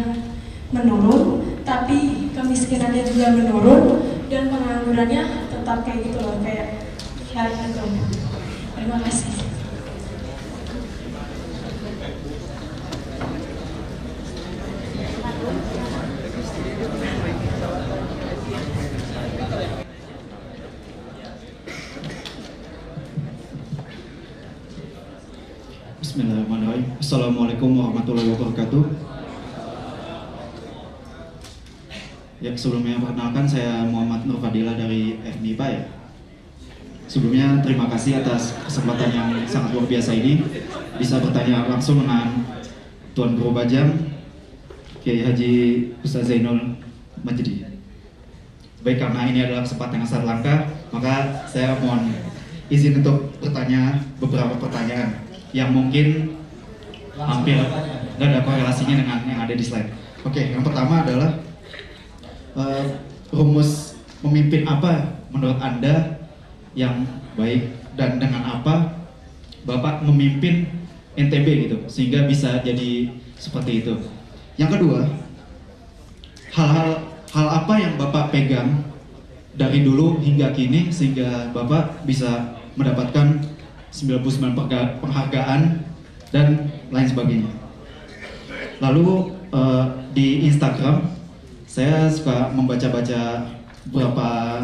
[0.74, 3.82] menurun, tapi kemiskinannya juga menurun
[4.26, 5.22] dan penganggurannya
[5.54, 6.90] tetap kayak gitu loh, kayak
[7.30, 7.84] hari itu.
[8.74, 9.38] Terima kasih.
[25.98, 26.98] Bismillahirrahmanirrahim.
[26.98, 28.82] Assalamualaikum warahmatullahi wabarakatuh.
[32.48, 35.82] Ya, sebelumnya perkenalkan saya Muhammad Nur Fadila dari FMIPA ya.
[37.04, 40.40] Sebelumnya terima kasih atas kesempatan yang sangat luar biasa ini
[40.96, 42.40] bisa bertanya langsung dengan
[43.12, 43.92] Tuan Guru Bajang,
[45.04, 45.52] Kiai Haji
[46.00, 46.80] Ustaz Zainul
[47.20, 47.68] Majdi.
[48.80, 50.54] Baik karena ini adalah kesempatan yang sangat langka,
[50.88, 52.08] maka saya mohon
[52.72, 55.20] izin untuk bertanya beberapa pertanyaan
[55.52, 56.32] yang mungkin
[57.12, 57.60] hampir
[58.16, 59.92] nggak ada korelasinya dengan yang ada di slide.
[60.24, 61.44] Oke, yang pertama adalah
[62.56, 62.84] uh,
[63.32, 66.18] rumus memimpin apa menurut anda
[66.72, 68.98] yang baik dan dengan apa
[69.66, 70.70] bapak memimpin
[71.18, 73.94] NTB gitu sehingga bisa jadi seperti itu.
[74.58, 75.06] Yang kedua,
[76.54, 76.88] hal-hal
[77.34, 78.86] hal apa yang bapak pegang
[79.58, 83.42] dari dulu hingga kini sehingga bapak bisa mendapatkan
[83.90, 85.82] 99 penghargaan
[86.30, 87.52] dan lain sebagainya.
[88.78, 91.17] Lalu uh, di Instagram
[91.78, 93.38] saya suka membaca-baca
[93.86, 94.58] beberapa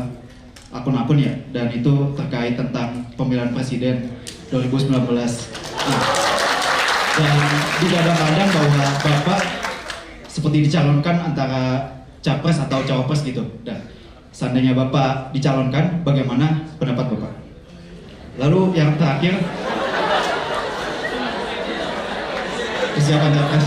[0.74, 4.10] akun-akun ya dan itu terkait tentang pemilihan presiden
[4.50, 4.90] 2019.
[5.14, 6.02] Nah,
[7.14, 7.38] dan
[7.78, 9.40] digadang-gadang bahwa Bapak
[10.26, 11.86] seperti dicalonkan antara
[12.18, 13.46] capres atau cawapres gitu.
[13.62, 13.78] Dan
[14.34, 17.32] seandainya Bapak dicalonkan, bagaimana pendapat Bapak?
[18.42, 19.38] Lalu yang terakhir
[22.98, 23.62] kesiapan daftar.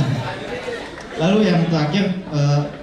[1.18, 2.77] Lalu yang terakhir uh,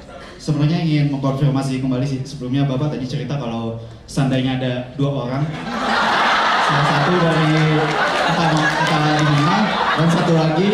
[0.44, 2.20] sebenarnya ingin mengkonfirmasi kembali sih.
[2.20, 5.42] Sebelumnya bapak tadi cerita kalau seandainya ada dua orang
[6.64, 7.44] salah satu dari
[9.24, 9.56] di mana
[9.96, 10.70] dan satu lagi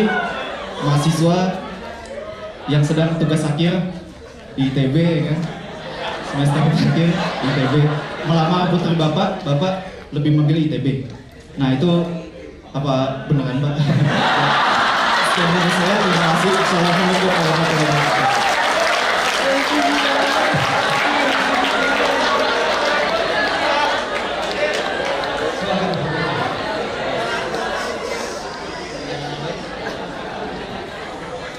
[0.83, 1.37] mahasiswa
[2.67, 3.95] yang sedang tugas akhir
[4.59, 5.39] di ITB ya kan?
[6.31, 6.61] Semester
[6.95, 7.07] di
[7.47, 7.73] ITB
[8.27, 11.07] melamar putri bapak bapak lebih memilih ITB
[11.55, 11.91] nah itu
[12.71, 13.75] apa beneran pak?
[15.31, 16.51] Terima kasih.
[16.51, 18.41] Warahmatullahi wabarakatuh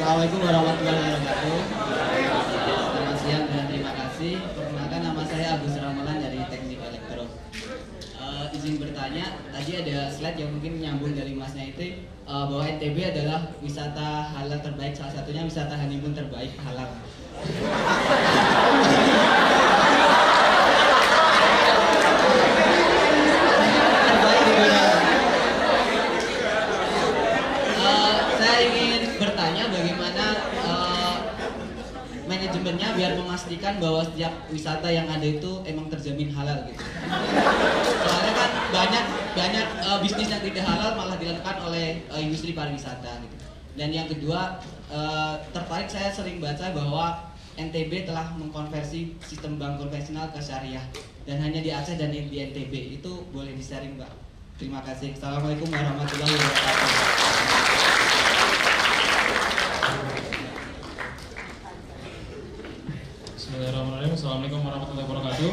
[0.03, 1.59] Assalamualaikum warahmatullahi wabarakatuh.
[2.93, 4.35] Selamat siang dan terima kasih.
[4.51, 7.25] Perkenalkan nama saya Agus Ramalan dari Teknik Elektro.
[8.23, 13.17] Eh, izin bertanya, tadi ada slide yang mungkin nyambung dari masnya itu eh, bahwa NTB
[13.17, 16.85] adalah wisata halal terbaik, salah satunya wisata honeymoon terbaik halal.
[24.05, 24.85] Terbaik di dunia.
[27.73, 31.17] Eh, saya ingin bertanya bagaimana eh,
[32.95, 36.83] biar memastikan bahwa setiap wisata yang ada itu emang terjamin halal gitu.
[38.03, 43.21] Soalnya kan banyak banyak eh, bisnis yang tidak halal malah dilakukan oleh eh, industri pariwisata
[43.25, 43.37] gitu.
[43.77, 44.61] Dan yang kedua
[44.93, 50.85] eh, tertarik saya sering baca bahwa NTB telah mengkonversi sistem bank konvensional ke syariah
[51.29, 54.13] dan hanya di Aceh dan di NTB itu boleh di-sharing Mbak.
[54.57, 55.13] Terima kasih.
[55.17, 58.02] Assalamualaikum warahmatullahi wabarakatuh.
[63.73, 64.21] Bismillahirrahmanirrahim.
[64.21, 65.51] Assalamualaikum warahmatullahi wabarakatuh.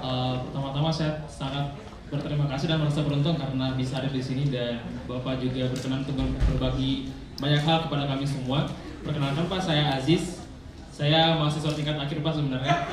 [0.00, 1.76] Eh, Pertama-tama saya sangat
[2.08, 6.16] berterima kasih dan merasa beruntung karena bisa hadir di sini dan Bapak juga berkenan untuk
[6.48, 7.12] berbagi
[7.44, 8.64] banyak hal kepada kami semua.
[9.04, 10.40] Perkenalkan Pak, saya Aziz.
[10.88, 12.88] Saya mahasiswa tingkat akhir Pak sebenarnya.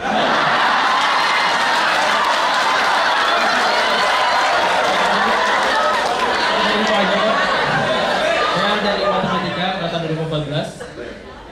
[8.59, 10.83] Saya dari matematika angkatan 2014.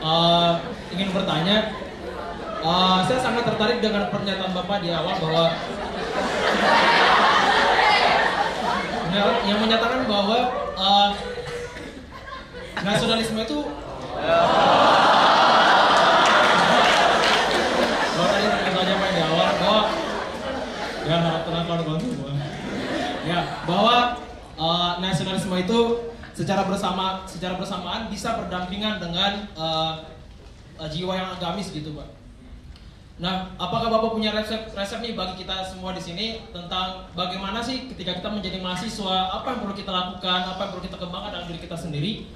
[0.04, 0.52] Eh,
[0.92, 1.85] ingin bertanya,
[3.26, 5.46] sangat tertarik dengan pernyataan Bapak di awal bahwa
[9.10, 10.40] yang- menyatakan bahwa
[10.78, 11.10] eh,
[12.86, 13.60] nasionalisme itu
[19.10, 19.82] di awal bahwa
[21.02, 21.18] ya.
[23.26, 23.96] Ya, bahwa
[24.54, 25.80] eh, nasionalisme itu
[26.38, 29.94] secara bersama secara bersamaan bisa berdampingan dengan eh,
[30.78, 32.25] eh, jiwa yang agamis gitu, Pak.
[33.16, 37.88] Nah, apakah Bapak punya resep resep nih bagi kita semua di sini tentang bagaimana sih
[37.88, 41.48] ketika kita menjadi mahasiswa, apa yang perlu kita lakukan, apa yang perlu kita kembangkan dalam
[41.48, 42.28] diri kita sendiri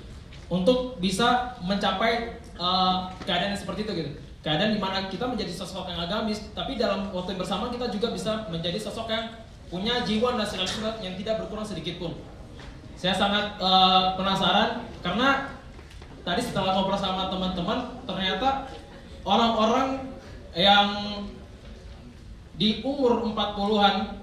[0.47, 4.11] untuk bisa mencapai eh, keadaan yang seperti itu gitu.
[4.39, 8.15] Keadaan di mana kita menjadi sosok yang agamis, tapi dalam waktu yang bersamaan kita juga
[8.15, 9.35] bisa menjadi sosok yang
[9.67, 12.15] punya jiwa nasionalisme yang tidak berkurang sedikit pun.
[12.95, 15.59] Saya sangat eh, penasaran karena
[16.23, 18.71] tadi setelah ngobrol sama teman-teman ternyata
[19.27, 20.08] orang-orang
[20.57, 20.87] yang
[22.59, 24.19] di umur 40-an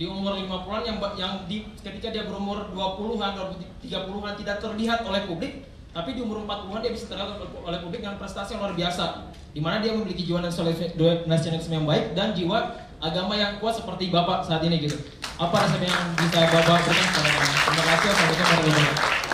[0.00, 3.52] di umur 50-an yang yang di ketika dia berumur 20-an atau
[3.84, 8.16] 30-an tidak terlihat oleh publik tapi di umur 40-an dia bisa terlihat oleh publik dengan
[8.16, 10.94] prestasi yang luar biasa di mana dia memiliki jiwa nasionalis-
[11.26, 14.96] nasionalisme yang baik dan jiwa agama yang kuat seperti Bapak saat ini gitu.
[15.40, 17.48] Apa resep yang bisa Bapak berikan kepada kami?
[17.48, 18.08] Terima kasih.
[18.12, 19.28] Assalamualaikum warahmatullahi wabarakatuh.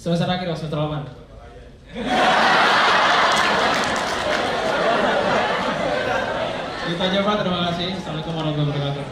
[0.00, 1.02] Semester akhir, semester aman.
[7.00, 7.96] Itu aja Pak, terima kasih.
[7.96, 9.04] Assalamualaikum warahmatullahi wabarakatuh.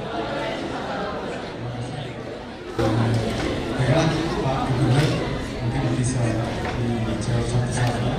[4.44, 5.08] Pak Gubernur,
[5.64, 8.12] mungkin bisa dijawab satu-satu.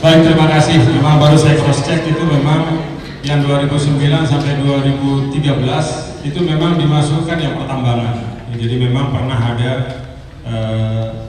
[0.00, 0.78] Baik, terima kasih.
[0.88, 2.88] Memang baru saya cross check itu memang
[3.20, 5.36] yang 2009 sampai 2013
[6.32, 8.48] itu memang dimasukkan yang pertambangan.
[8.56, 10.00] Jadi memang pernah ada
[10.48, 11.21] eh,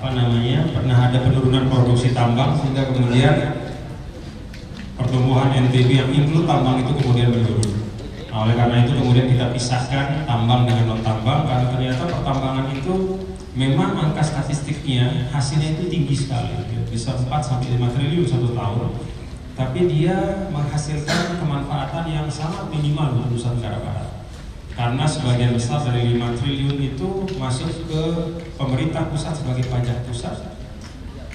[0.00, 0.64] apa namanya?
[0.72, 3.36] Pernah ada penurunan produksi tambang sehingga kemudian
[4.96, 7.68] pertumbuhan NTB yang include tambang itu kemudian menurun.
[8.32, 13.20] Nah, oleh karena itu kemudian kita pisahkan tambang dengan non tambang karena ternyata pertambangan itu
[13.52, 16.80] memang angka statistiknya hasilnya itu tinggi sekali, ya.
[16.88, 18.96] bisa 4 sampai 5 triliun satu tahun.
[19.52, 24.19] Tapi dia menghasilkan kemanfaatan yang sangat minimal untuk Nusa Tenggara Barat.
[24.80, 28.02] Karena sebagian besar dari 5 triliun itu masuk ke
[28.56, 30.32] pemerintah pusat sebagai pajak pusat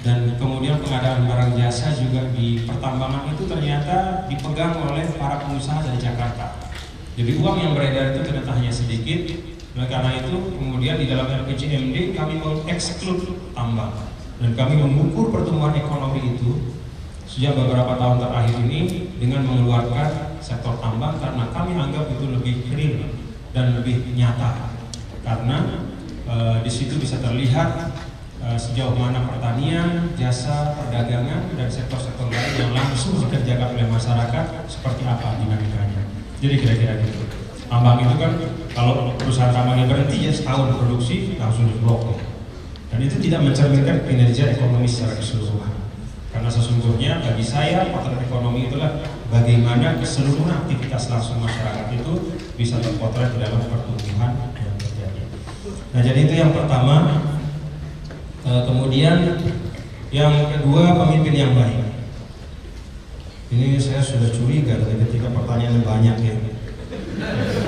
[0.01, 6.01] dan kemudian pengadaan barang jasa juga di pertambangan itu ternyata dipegang oleh para pengusaha dari
[6.01, 6.57] Jakarta.
[7.13, 9.37] Jadi uang yang beredar itu ternyata hanya sedikit.
[9.77, 13.93] Oleh karena itu kemudian di dalam RPJMD kami mengeksklud tambang
[14.41, 16.73] dan kami mengukur pertumbuhan ekonomi itu
[17.29, 23.24] sejak beberapa tahun terakhir ini dengan mengeluarkan sektor tambang karena kami anggap itu lebih real
[23.55, 24.75] dan lebih nyata
[25.23, 25.87] karena
[26.27, 27.95] eh, di situ bisa terlihat
[28.43, 35.07] eh, sejauh mana pertanian, jasa, perdagangan, dan sektor-sektor lain yang langsung dikerjakan oleh masyarakat seperti
[35.07, 36.03] apa dinamikanya.
[36.43, 37.23] Jadi kira-kira gitu.
[37.65, 38.31] Tambang itu kan
[38.77, 42.21] kalau perusahaan tambangnya berhenti ya setahun produksi langsung diblok.
[42.93, 45.73] Dan itu tidak mencerminkan kinerja ekonomi secara keseluruhan.
[46.29, 49.01] Karena sesungguhnya bagi saya potret ekonomi itulah
[49.33, 52.13] bagaimana keseluruhan aktivitas langsung masyarakat itu
[52.55, 55.21] bisa terpotret di dalam pertumbuhan yang terjadi.
[55.91, 57.23] Nah jadi itu yang pertama.
[58.45, 59.41] E, kemudian
[60.13, 61.83] yang kedua pemimpin yang baik.
[63.51, 66.35] Ini saya sudah curiga dari ketika pertanyaan banyak ya.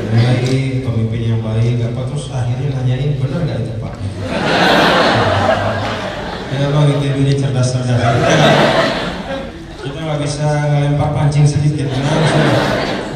[0.08, 3.94] Baik, pemimpin yang baik, apa terus akhirnya nanyain benar nggak itu Pak?
[6.52, 8.16] Ya itu ini cerdas-cerdas.
[9.84, 12.14] Kita nggak bisa ngelempar pancing sedikit, karena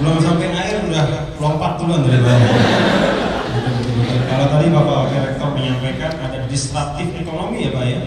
[0.02, 1.06] belum sampai air udah
[1.38, 2.18] lompat duluan dari.
[4.26, 8.00] Kalau tadi Bapak Wakil Rektor menyampaikan ada disruptif ekonomi ya Pak ya.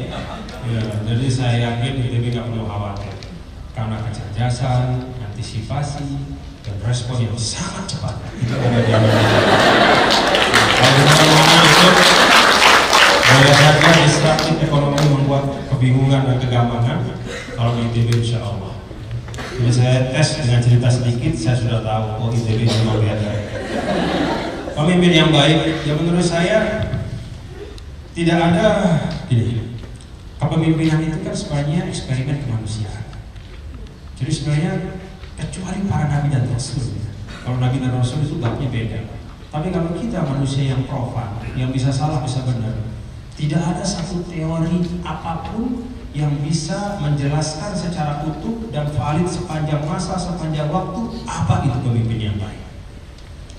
[0.64, 3.14] Ya, jadi saya yakin ITB nggak perlu khawatir.
[3.78, 6.18] Karena kecerdasan, antisipasi,
[6.66, 8.18] dan respon yang sangat cepat.
[8.42, 8.90] Itu ada di
[10.74, 11.88] Kalau itu
[13.24, 16.98] Boleh saja disruptif ekonomi membuat kebingungan dan kegambangan.
[17.54, 18.74] Kalau di ITB insya Allah
[19.54, 23.30] Jadi saya tes dengan cerita sedikit Saya sudah tahu, oh ITB memang beda
[24.74, 26.90] Pemimpin yang baik, ya menurut saya
[28.14, 28.66] Tidak ada
[29.30, 29.72] Gini,
[30.36, 33.08] kepemimpinan itu kan sebenarnya eksperimen kemanusiaan.
[34.20, 34.72] Jadi sebenarnya
[35.40, 36.94] kecuali para nabi dan rasul
[37.44, 39.00] kalau nabi dan rasul itu babnya beda.
[39.48, 42.74] Tapi kalau kita manusia yang profan yang bisa salah bisa benar
[43.34, 45.82] tidak ada satu teori apa pun
[46.14, 52.38] yang bisa menjelaskan secara utuh dan valid sepanjang masa sepanjang waktu apa itu pemimpin yang
[52.38, 52.62] baik.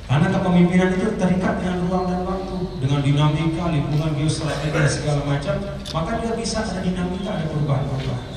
[0.06, 5.56] Karena kepemimpinan itu terikat dengan ruang dan waktu dengan dinamika lingkungan geostrategis dan segala macam
[5.92, 8.34] maka dia bisa ada dinamika ada perubahan-perubahan.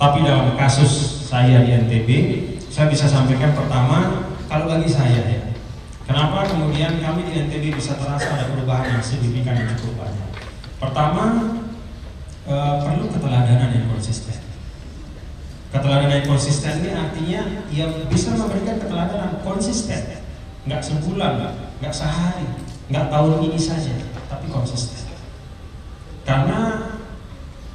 [0.00, 0.92] Tapi dalam kasus
[1.28, 2.08] saya di NTB
[2.72, 5.52] saya bisa sampaikan pertama kalau bagi saya ya
[6.08, 10.08] kenapa kemudian kami di NTB bisa terasa ada perubahan yang signifikan yang cukup
[10.80, 11.24] pertama
[12.46, 14.36] e, perlu keteladanan yang konsisten
[15.72, 17.40] keteladanan yang konsisten ini artinya
[17.72, 20.20] yang bisa memberikan keteladanan konsisten
[20.68, 22.46] nggak sebulan nggak sehari
[22.92, 23.94] nggak tahun ini saja
[24.30, 25.02] tapi konsisten
[26.22, 26.92] karena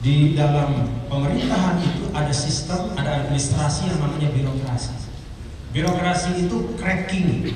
[0.08, 4.94] di dalam pemerintahan itu ada sistem, ada administrasi yang namanya birokrasi.
[5.74, 7.52] Birokrasi itu cracking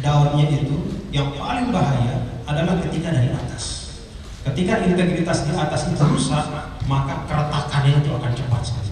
[0.00, 0.76] daunnya itu
[1.10, 3.73] yang paling bahaya adalah ketika dari atas.
[4.44, 6.44] Ketika integritas di atas itu rusak,
[6.84, 8.84] maka keretakannya itu akan cepat sekali.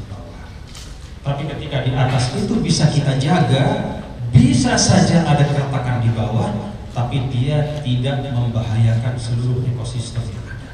[1.22, 3.64] Tapi ketika di atas itu bisa kita jaga,
[4.34, 6.50] bisa saja ada keretakan di bawah,
[6.90, 10.72] tapi dia tidak membahayakan seluruh ekosistem yang ada.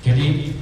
[0.00, 0.56] Jadi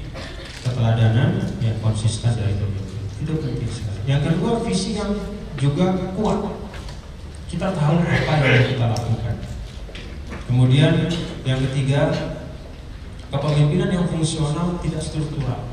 [0.64, 4.00] keteladanan yang konsisten dari pemimpin itu penting sekali.
[4.10, 5.12] Yang kedua visi yang
[5.54, 6.40] juga kuat.
[7.46, 9.36] Kita tahu apa yang kita lakukan.
[10.50, 11.06] Kemudian
[11.46, 12.10] yang ketiga
[13.34, 15.66] kepemimpinan yang fungsional tidak struktural.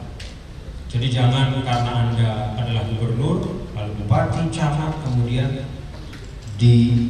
[0.89, 5.69] Jadi jangan karena anda adalah gubernur, lalu bupati, camat, kemudian
[6.57, 7.07] di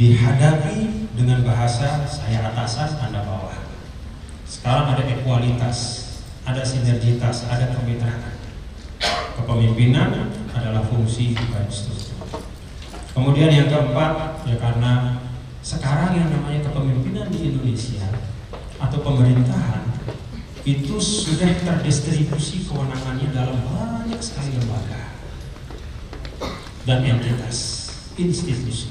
[0.00, 3.54] dihadapi dengan bahasa saya atasan, anda bawah.
[4.48, 6.08] Sekarang ada ekualitas,
[6.48, 8.40] ada sinergitas, ada kemitraan.
[9.36, 12.40] Kepemimpinan adalah fungsi bukan struktur.
[13.12, 15.22] Kemudian yang keempat, ya karena
[15.60, 18.32] sekarang yang namanya kepemimpinan di Indonesia
[18.82, 19.86] atau pemerintahan
[20.62, 25.14] itu sudah terdistribusi kewenangannya dalam banyak sekali lembaga
[26.86, 28.90] dan entitas, institusi.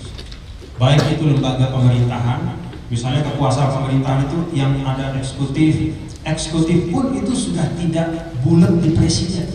[0.79, 2.55] Baik itu lembaga pemerintahan,
[2.87, 9.47] misalnya kekuasaan pemerintahan itu yang ada eksekutif, eksekutif pun itu sudah tidak bulat di presiden.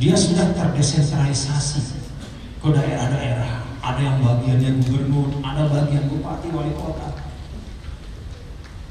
[0.00, 2.00] Dia sudah terdesentralisasi
[2.60, 3.68] ke daerah-daerah.
[3.80, 7.19] Ada yang bagiannya gubernur, ada bagian bupati, wali kota.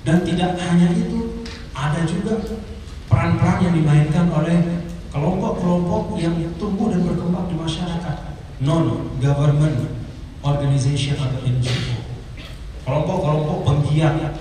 [0.08, 1.44] Dan tidak hanya itu,
[1.76, 2.40] ada juga
[3.12, 4.58] peran-peran yang dimainkan oleh
[5.12, 8.16] kelompok-kelompok yang tumbuh dan berkembang di masyarakat.
[8.60, 9.92] Non-government
[10.44, 12.00] organization atau NGO.
[12.88, 14.40] Kelompok-kelompok penggiat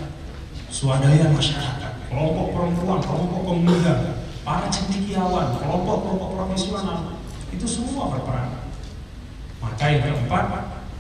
[0.71, 1.79] swadaya masyarakat
[2.09, 3.95] kelompok perempuan, kelompok pemuda,
[4.43, 7.21] para cendekiawan, kelompok-kelompok profesional,
[7.53, 8.65] itu semua berperan.
[9.61, 10.45] Maka yang keempat,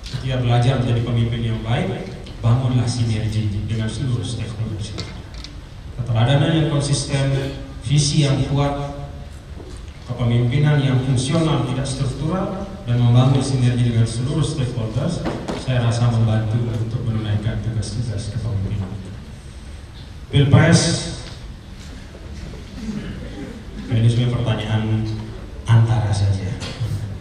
[0.05, 4.79] ketika belajar menjadi pemimpin yang baik, bangunlah sinergi dengan seluruh stakeholder.
[5.99, 8.75] Keteladanan yang konsisten, visi yang kuat,
[10.07, 15.21] kepemimpinan yang fungsional, tidak struktural, dan membangun sinergi dengan seluruh stakeholders,
[15.61, 18.89] saya rasa membantu untuk menunaikan tugas-tugas kepemimpinan.
[20.29, 21.09] Pilpres
[24.49, 25.05] pertanyaan
[25.69, 26.49] antara saja.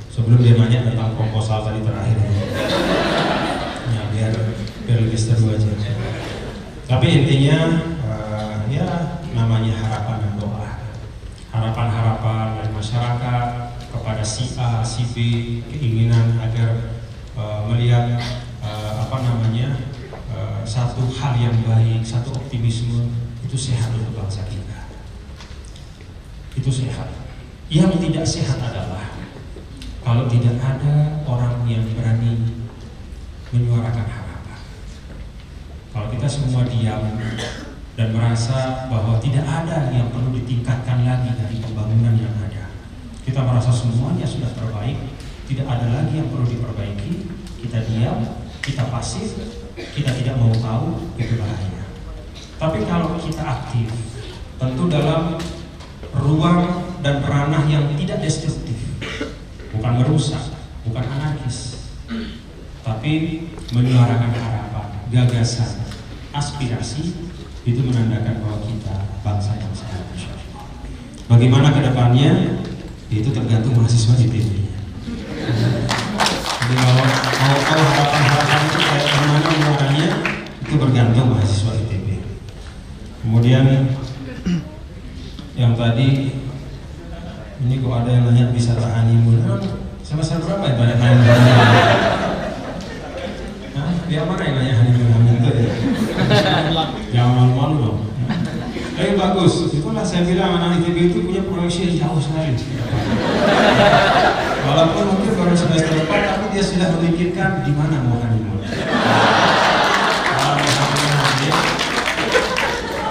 [0.07, 2.17] Sebelum dia nanya tentang proposal tadi terakhir.
[3.91, 4.33] Ya, biar
[4.87, 5.71] biar lebih aja.
[6.87, 7.59] Tapi intinya
[8.07, 8.87] eh, ya
[9.35, 10.67] namanya harapan dan doa.
[11.51, 13.45] Harapan-harapan dari masyarakat
[13.91, 15.15] kepada si A, si B,
[15.67, 16.95] keinginan agar
[17.35, 18.15] eh, melihat
[18.63, 19.75] eh, apa namanya
[20.67, 23.07] satu hal yang baik, satu optimisme
[23.39, 24.91] itu sehat untuk bangsa kita.
[26.59, 27.07] Itu sehat.
[27.71, 29.15] Yang tidak sehat adalah
[30.03, 32.59] kalau tidak ada orang yang berani
[33.55, 34.26] menyuarakan harapan.
[35.97, 37.01] Kalau kita semua diam
[37.97, 42.69] dan merasa bahwa tidak ada yang perlu ditingkatkan lagi dari pembangunan yang ada.
[43.25, 44.93] Kita merasa semuanya sudah terbaik,
[45.49, 47.33] tidak ada lagi yang perlu diperbaiki.
[47.65, 49.41] Kita diam, kita pasif,
[49.73, 51.89] kita tidak mau tahu, itu bahaya.
[52.61, 53.89] Tapi kalau kita aktif,
[54.61, 55.41] tentu dalam
[56.13, 59.01] ruang dan ranah yang tidak destruktif,
[59.73, 60.45] bukan merusak,
[60.85, 61.89] bukan anarkis,
[62.85, 63.41] tapi
[63.73, 65.86] menyuarakan harapan, gagasan,
[66.37, 67.17] aspirasi
[67.65, 70.05] itu menandakan bahwa kita bangsa yang sehat.
[71.27, 72.61] Bagaimana ke depannya
[73.09, 74.69] itu tergantung mahasiswa di TV.
[76.67, 80.07] Jadi kalau mau tahu harapan-harapan itu kayak gimana muaranya
[80.67, 82.07] itu bergantung mahasiswa ITB.
[83.23, 83.63] Kemudian
[85.55, 86.37] yang tadi
[87.57, 89.41] ini kok ada yang nanya bisa honeymoon
[90.05, 90.97] semester berapa ya banyak
[93.73, 93.91] Hah?
[94.11, 95.06] Dia mana yang nanya honeymoon ya?
[97.11, 97.99] Jangan malu-malu dong.
[98.97, 102.57] Tapi bagus, itulah saya bilang anak ITB itu punya proyeksi yang jauh sekali.
[104.67, 108.41] Walaupun mungkin baru semester depan, tapi dia sudah memikirkan di mana mau nanti,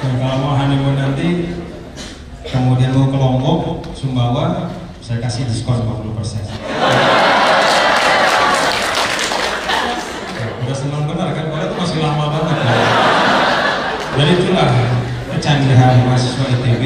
[0.03, 0.59] dan kalau mau
[0.93, 1.29] nanti,
[2.45, 6.43] kemudian mau ke Lombok, Sumbawa, saya kasih diskon 50 persen.
[10.67, 12.57] Udah senang benar kan, padahal itu masih lama banget.
[12.59, 12.75] Ya.
[14.19, 14.71] Jadi itulah
[15.37, 16.83] kecanggihan mahasiswa ITB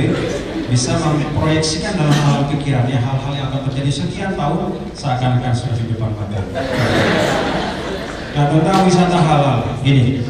[0.70, 6.14] bisa memproyeksikan dalam alam pikirannya hal-hal yang akan terjadi sekian tahun seakan-akan sudah di depan
[6.14, 6.38] mata.
[8.30, 10.22] Nah tentang wisata halal, gini.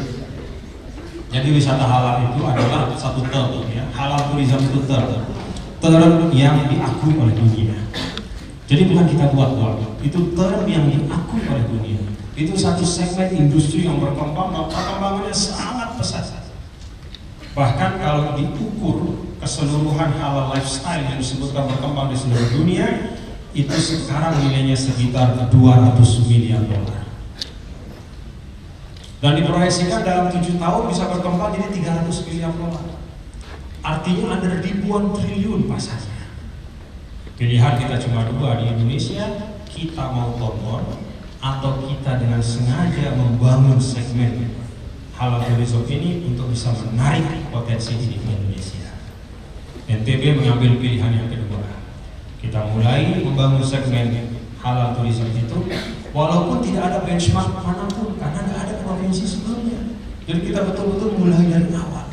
[1.29, 3.85] Jadi wisata halal itu adalah satu term, ya.
[3.93, 5.29] halal tourism itu term,
[5.79, 7.77] term yang diakui oleh dunia.
[8.65, 12.01] Jadi bukan kita buat-buat, itu term yang diakui oleh dunia.
[12.33, 16.25] Itu satu segmen industri yang berkembang dan perkembangannya sangat pesat.
[17.53, 23.17] Bahkan kalau diukur keseluruhan halal lifestyle yang disebutkan berkembang di seluruh dunia,
[23.51, 27.03] itu sekarang nilainya sekitar 200 miliar dolar.
[29.21, 31.69] Dan diproyeksikan dalam tujuh tahun bisa berkembang jadi
[32.05, 32.85] 300 miliar dolar.
[33.81, 36.29] Artinya ada ribuan triliun pasarnya.
[37.33, 39.25] Pilihan kita cuma dua di Indonesia,
[39.65, 41.01] kita mau tonton
[41.41, 44.53] atau kita dengan sengaja membangun segmen
[45.17, 48.90] halal tourism ini untuk bisa menarik potensi ini ke Indonesia.
[49.91, 51.83] NTB mengambil pilihan yang kedua.
[52.39, 55.57] Kita mulai membangun segmen halal tourism itu
[56.15, 59.99] walaupun tidak ada benchmark mana pun karena tidak ada provinsi sebelumnya.
[60.23, 62.07] Jadi kita betul-betul mulai dari awal.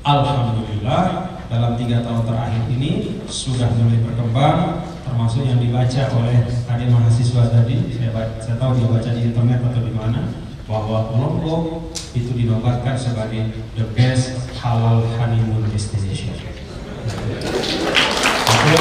[0.00, 1.04] Alhamdulillah
[1.52, 7.90] dalam tiga tahun terakhir ini sudah mulai berkembang termasuk yang dibaca oleh adik mahasiswa tadi
[7.92, 8.10] saya,
[8.40, 10.30] saya tahu dia baca di internet atau di mana
[10.70, 16.59] bahwa Lombok itu dinobatkan sebagai the best halal honeymoon destination.
[17.04, 18.74] Itu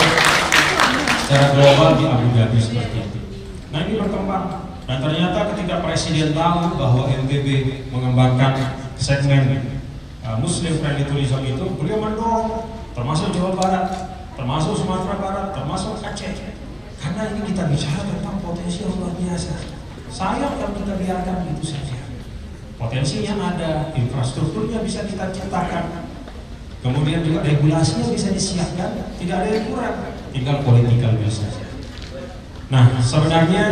[1.23, 3.19] secara global di Abu Dhabi seperti itu.
[3.69, 7.47] Nah ini berkembang dan ternyata ketika Presiden tahu bahwa NTB
[7.93, 9.77] mengembangkan segmen
[10.25, 12.65] uh, Muslim friendly tourism itu, beliau mendorong
[12.97, 13.85] termasuk Jawa Barat,
[14.33, 16.57] termasuk Sumatera Barat, termasuk Aceh.
[16.97, 19.53] Karena ini kita bicara tentang potensi yang luar biasa.
[20.09, 21.97] Sayang kalau kita biarkan begitu saja.
[22.81, 25.98] Potensi yang ada, infrastrukturnya bisa kita ciptakan,
[26.79, 29.95] kemudian juga regulasinya bisa disiapkan, tidak ada yang kurang,
[30.31, 31.65] tinggal politikal biasa saja.
[32.69, 33.63] Nah, sebenarnya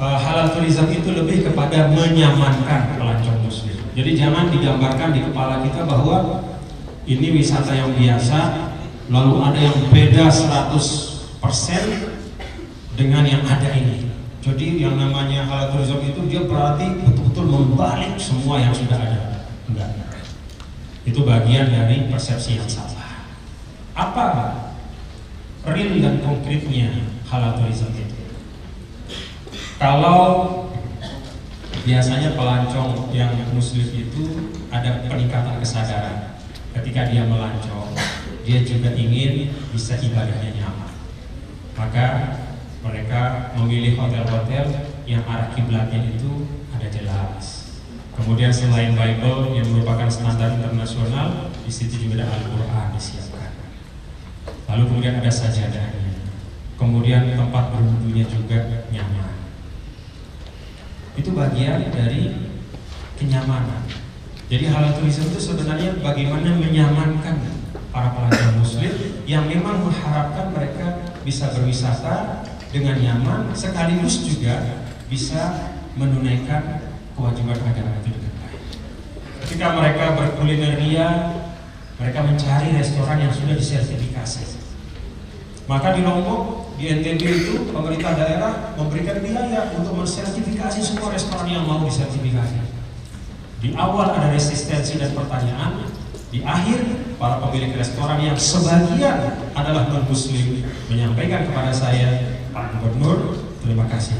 [0.00, 3.76] uh, halal tourism itu lebih kepada menyamankan pelancong muslim.
[3.92, 6.40] Jadi jangan digambarkan di kepala kita bahwa
[7.04, 8.72] ini wisata yang biasa,
[9.12, 11.36] lalu ada yang beda 100%
[12.96, 14.08] dengan yang ada ini.
[14.40, 19.44] Jadi yang namanya halal tourism itu dia berarti betul-betul membalik semua yang sudah ada.
[19.68, 20.09] Enggak.
[21.04, 23.24] Itu bagian dari persepsi yang salah.
[23.96, 24.26] Apa
[25.68, 28.20] real dan konkretnya halal tourism itu?
[29.80, 30.20] Kalau
[31.84, 36.36] biasanya pelancong yang muslim itu ada peningkatan kesadaran
[36.76, 37.90] ketika dia melancong
[38.44, 40.92] dia juga ingin bisa ibadahnya nyaman.
[41.76, 42.06] Maka
[42.80, 47.76] mereka memilih hotel-hotel yang arah kiblatnya itu ada jelas.
[48.16, 50.60] Kemudian selain Bible yang merupakan standar
[51.70, 53.54] di situ juga ada Al-Quran disiapkan.
[54.66, 56.18] Lalu kemudian ada sajadahnya.
[56.74, 59.38] Kemudian tempat berwudunya juga nyaman.
[61.14, 62.50] Itu bagian dari
[63.14, 63.86] kenyamanan.
[64.50, 67.38] Jadi halal turisme itu sebenarnya bagaimana menyamankan
[67.94, 68.90] para pelajar muslim
[69.30, 72.42] yang memang mengharapkan mereka bisa berwisata
[72.74, 76.82] dengan nyaman sekaligus juga bisa menunaikan
[77.14, 78.62] kewajiban agama itu dengan baik.
[79.46, 81.39] Ketika mereka berkuliner ria,
[82.00, 84.56] mereka mencari restoran yang sudah disertifikasi.
[85.68, 91.68] Maka di Lombok, di NTB itu pemerintah daerah memberikan biaya untuk mensertifikasi semua restoran yang
[91.68, 92.58] mau disertifikasi.
[93.60, 95.84] Di awal ada resistensi dan pertanyaan,
[96.32, 96.80] di akhir
[97.20, 104.16] para pemilik restoran yang sebagian adalah non muslim menyampaikan kepada saya, Pak Gubernur, terima kasih.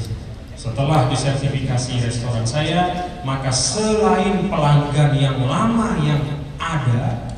[0.61, 6.21] Setelah disertifikasi restoran saya, maka selain pelanggan yang lama yang
[6.61, 7.30] ada,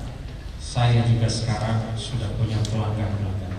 [0.72, 3.52] saya juga sekarang sudah punya pelanggan-pelanggan.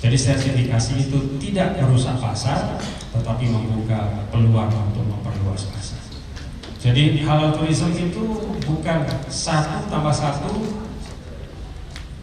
[0.00, 2.80] Jadi sertifikasi itu tidak merusak pasar,
[3.12, 6.00] tetapi membuka peluang untuk memperluas pasar.
[6.80, 8.24] Jadi halal tourism itu
[8.64, 10.80] bukan satu tambah satu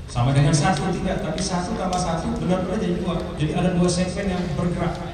[0.10, 3.38] sama dengan satu tidak, tapi satu tambah satu benar-benar jadi dua.
[3.38, 5.14] Jadi ada dua segmen yang bergerak.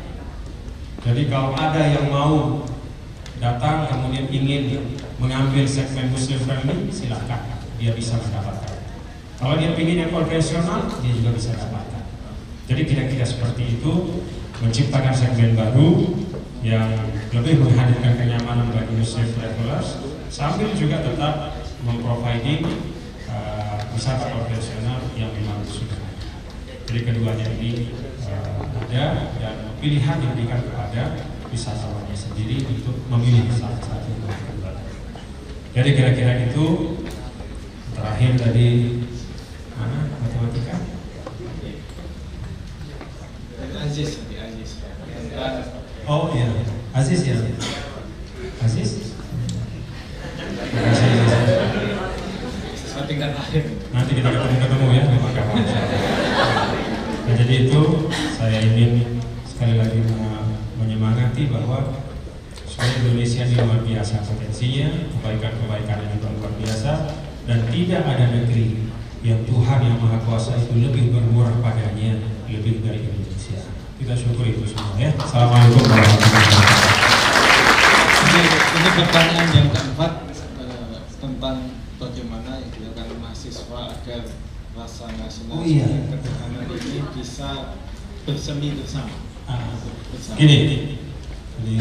[1.04, 2.64] Jadi kalau ada yang mau
[3.44, 7.51] datang kemudian ingin mengambil segmen muslim friendly, silakan
[7.82, 8.78] dia bisa mendapatkan.
[9.42, 12.06] Kalau dia ingin yang konvensional, dia juga bisa dapatkan.
[12.70, 14.22] Jadi kira-kira seperti itu
[14.62, 16.14] menciptakan segmen baru
[16.62, 16.94] yang
[17.34, 19.98] lebih menghadirkan kenyamanan bagi muslim travelers
[20.30, 22.70] sambil juga tetap memproviding
[23.26, 25.98] uh, wisata konvensional yang memang sudah.
[26.86, 27.90] Jadi keduanya ini
[28.30, 31.18] uh, ada dan pilihan yang diberikan kepada
[31.50, 34.14] wisatawannya sendiri untuk memilih salah satu
[35.74, 36.66] Jadi kira-kira itu
[38.02, 38.68] terakhir tadi
[39.78, 40.76] mana matematika?
[43.82, 44.72] Aziz, Aziz.
[46.10, 46.50] Oh iya,
[46.98, 47.38] Aziz ya.
[48.62, 48.90] Aziz.
[50.72, 51.10] Terima kasih.
[52.78, 53.64] sesuatu tingkat akhir.
[53.94, 55.56] Nanti kita ketemu ketemu ya mahkamah.
[57.22, 57.82] Nah, jadi itu
[58.36, 60.00] saya ingin sekali lagi
[60.78, 62.02] menyemangati bahwa
[63.02, 66.92] Indonesia ini luar biasa potensinya, kebaikan-kebaikannya juga luar biasa,
[67.46, 68.88] dan tidak ada negeri
[69.22, 73.62] yang Tuhan yang Maha Kuasa itu lebih bermurah padanya lebih dari Indonesia.
[73.98, 75.14] Kita syukuri itu semua ya.
[75.14, 77.00] Assalamualaikum warahmatullahi wabarakatuh.
[78.22, 80.12] Ini, ini pertanyaan yang keempat
[80.58, 81.58] eh, tentang
[82.00, 84.22] bagaimana dilakukan mahasiswa agar
[84.72, 85.86] rasa nasional Oh, iya.
[86.10, 87.76] ketuhanan ini bisa
[88.24, 89.14] bersemi bersama.
[89.46, 89.76] Ah,
[90.10, 90.38] bersama.
[90.40, 90.58] Gini,
[91.62, 91.76] jadi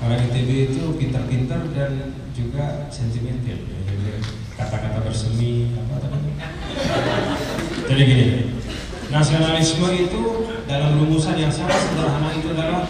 [0.00, 1.92] orang ITB itu pintar-pintar dan
[2.32, 3.60] juga sentimental.
[3.68, 3.78] ya.
[3.84, 4.10] Jadi
[4.60, 6.30] kata-kata bersemi apa tadi?
[7.88, 8.26] Jadi gini,
[9.08, 10.20] nasionalisme itu
[10.68, 12.84] dalam rumusan yang sangat sederhana itu adalah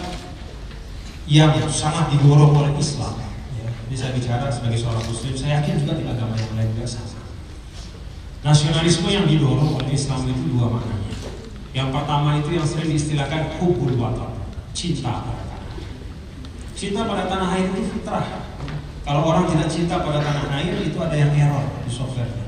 [1.31, 3.15] yang sangat didorong oleh Islam.
[3.55, 3.71] Ya.
[3.95, 7.23] Saya bicara sebagai seorang Muslim, saya yakin juga di agama yang lain juga sama.
[8.43, 11.13] Nasionalisme yang didorong oleh Islam itu dua maknanya.
[11.71, 14.43] Yang pertama itu yang sering diistilahkan hubul watan,
[14.75, 15.71] cinta pada tanah.
[16.75, 18.50] Cinta pada tanah air itu fitrah.
[19.01, 22.45] Kalau orang tidak cinta pada tanah air itu ada yang error di softwarenya.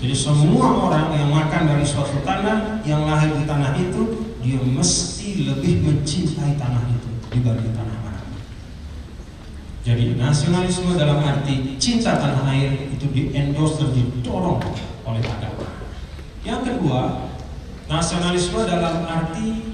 [0.00, 5.48] Jadi semua orang yang makan dari suatu tanah yang lahir di tanah itu dia mesti
[5.48, 8.20] lebih mencintai tanah itu dibanding tanah mana.
[9.80, 14.60] Jadi nasionalisme dalam arti cinta tanah air itu di endorse dan didorong
[15.08, 15.68] oleh agama.
[16.44, 17.00] Yang kedua,
[17.88, 19.72] nasionalisme dalam arti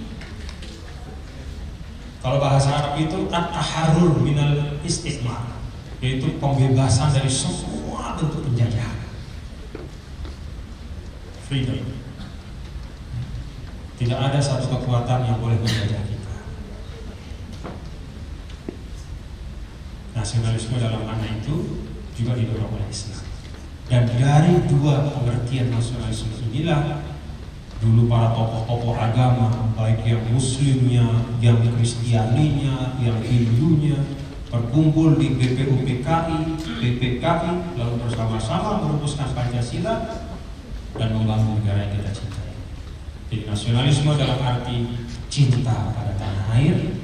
[2.22, 5.49] kalau bahasa Arab itu at-taharrur minal istigmar
[6.01, 8.98] yaitu pembebasan dari semua bentuk penjajahan.
[11.44, 11.80] Freedom.
[14.01, 16.36] Tidak ada satu kekuatan yang boleh menjajah kita.
[20.16, 21.84] Nasionalisme dalam makna itu
[22.16, 23.20] juga didorong oleh Islam.
[23.92, 27.05] Dan dari dua pengertian nasionalisme inilah
[27.84, 34.01] dulu para tokoh-tokoh agama, baik yang muslimnya, yang kristianinya, yang hindunya,
[34.51, 36.38] berkumpul di BPUPKI,
[36.82, 40.26] BPKI, lalu bersama-sama merumuskan Pancasila
[40.98, 42.53] dan membangun negara yang kita cintai.
[43.30, 46.98] Jadi nasionalisme dalam arti cinta pada tanah air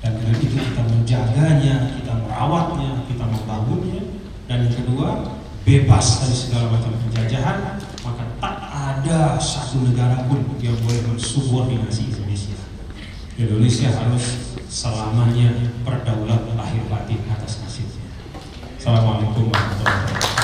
[0.00, 4.02] dan dengan itu kita menjaganya, kita merawatnya, kita membangunnya
[4.48, 5.36] dan yang kedua
[5.68, 12.56] bebas dari segala macam penjajahan maka tak ada satu negara pun yang boleh mensubordinasi Indonesia.
[13.36, 15.48] Indonesia harus selamanya
[15.80, 18.04] berdaulat lahir batin atas nasibnya.
[18.76, 20.36] Assalamualaikum warahmatullahi wabarakatuh.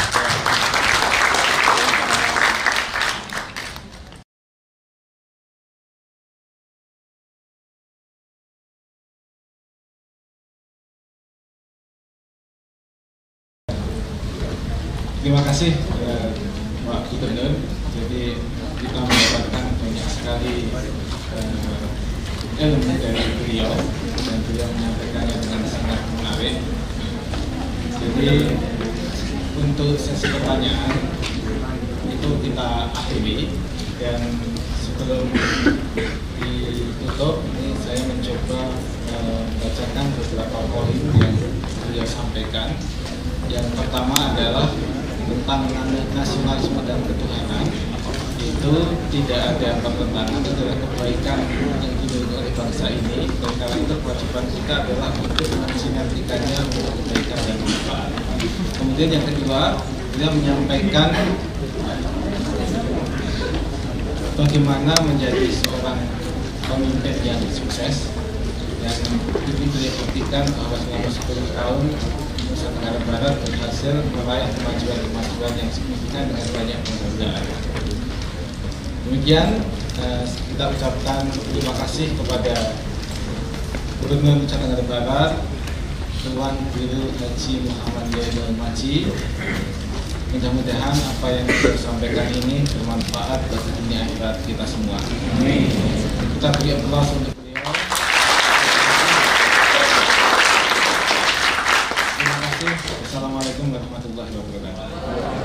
[15.20, 15.72] Terima kasih
[16.84, 17.52] Pak Gubernur.
[17.92, 18.36] Jadi
[18.80, 21.84] kita mendapatkan banyak sekali eh,
[22.60, 23.72] ilmu dari beliau
[24.54, 26.56] beliau menyampaikannya dengan sangat menarik.
[27.98, 28.54] Jadi
[29.58, 30.94] untuk sesi pertanyaan
[32.06, 33.50] itu kita akhiri
[33.98, 34.22] dan
[34.78, 35.26] sebelum
[36.38, 38.60] ditutup ini saya mencoba
[39.10, 41.34] eh, membacakan beberapa poin yang
[41.90, 42.78] beliau sampaikan.
[43.50, 44.70] Yang pertama adalah
[45.26, 45.66] tentang
[46.14, 47.93] nasionalisme dan ketuhanan
[48.44, 48.74] itu
[49.08, 51.40] tidak ada pertentangan adalah kebaikan
[51.80, 57.40] yang dimiliki oleh bangsa ini dan karena itu kewajiban kita adalah untuk mensinergikannya untuk kebaikan
[57.40, 58.10] dan manfaat.
[58.76, 59.80] Kemudian yang kedua,
[60.14, 61.08] dia menyampaikan
[64.34, 65.98] bagaimana menjadi seorang
[66.66, 68.12] pemimpin yang sukses
[68.84, 68.96] dan
[69.48, 71.84] ini beliau buktikan bahwa selama 10 tahun
[72.44, 77.93] Nusa Tenggara Barat berhasil meraih kemajuan-kemajuan yang signifikan dengan banyak penghargaan.
[79.04, 79.60] Demikian
[80.00, 82.72] eh, kita ucapkan terima kasih kepada
[84.00, 85.32] Gubernur Nusa Tenggara Barat,
[86.24, 89.12] Tuan Guru Haji Muhammad Yainul Maji.
[90.32, 94.96] Mudah-mudahan apa yang kita sampaikan ini bermanfaat bagi dunia akhirat kita semua.
[94.96, 97.72] Kita beri aplaus untuk beliau.
[102.16, 102.72] Terima kasih.
[103.04, 105.43] Assalamualaikum warahmatullahi wabarakatuh.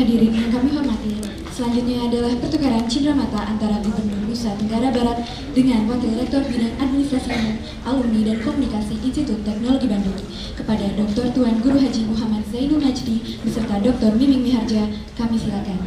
[0.00, 1.12] Hadirin yang kami hormati,
[1.52, 7.28] selanjutnya adalah pertukaran cindera mata antara Gubernur Nusa Tenggara Barat dengan Wakil Rektor Bidang Administrasi
[7.28, 10.16] Umum, Alumni dan Komunikasi Institut Teknologi Bandung
[10.56, 11.36] kepada Dr.
[11.36, 14.16] Tuan Guru Haji Muhammad Zainul Majdi beserta Dr.
[14.16, 14.88] Miming Miharja.
[15.20, 15.84] Kami silakan.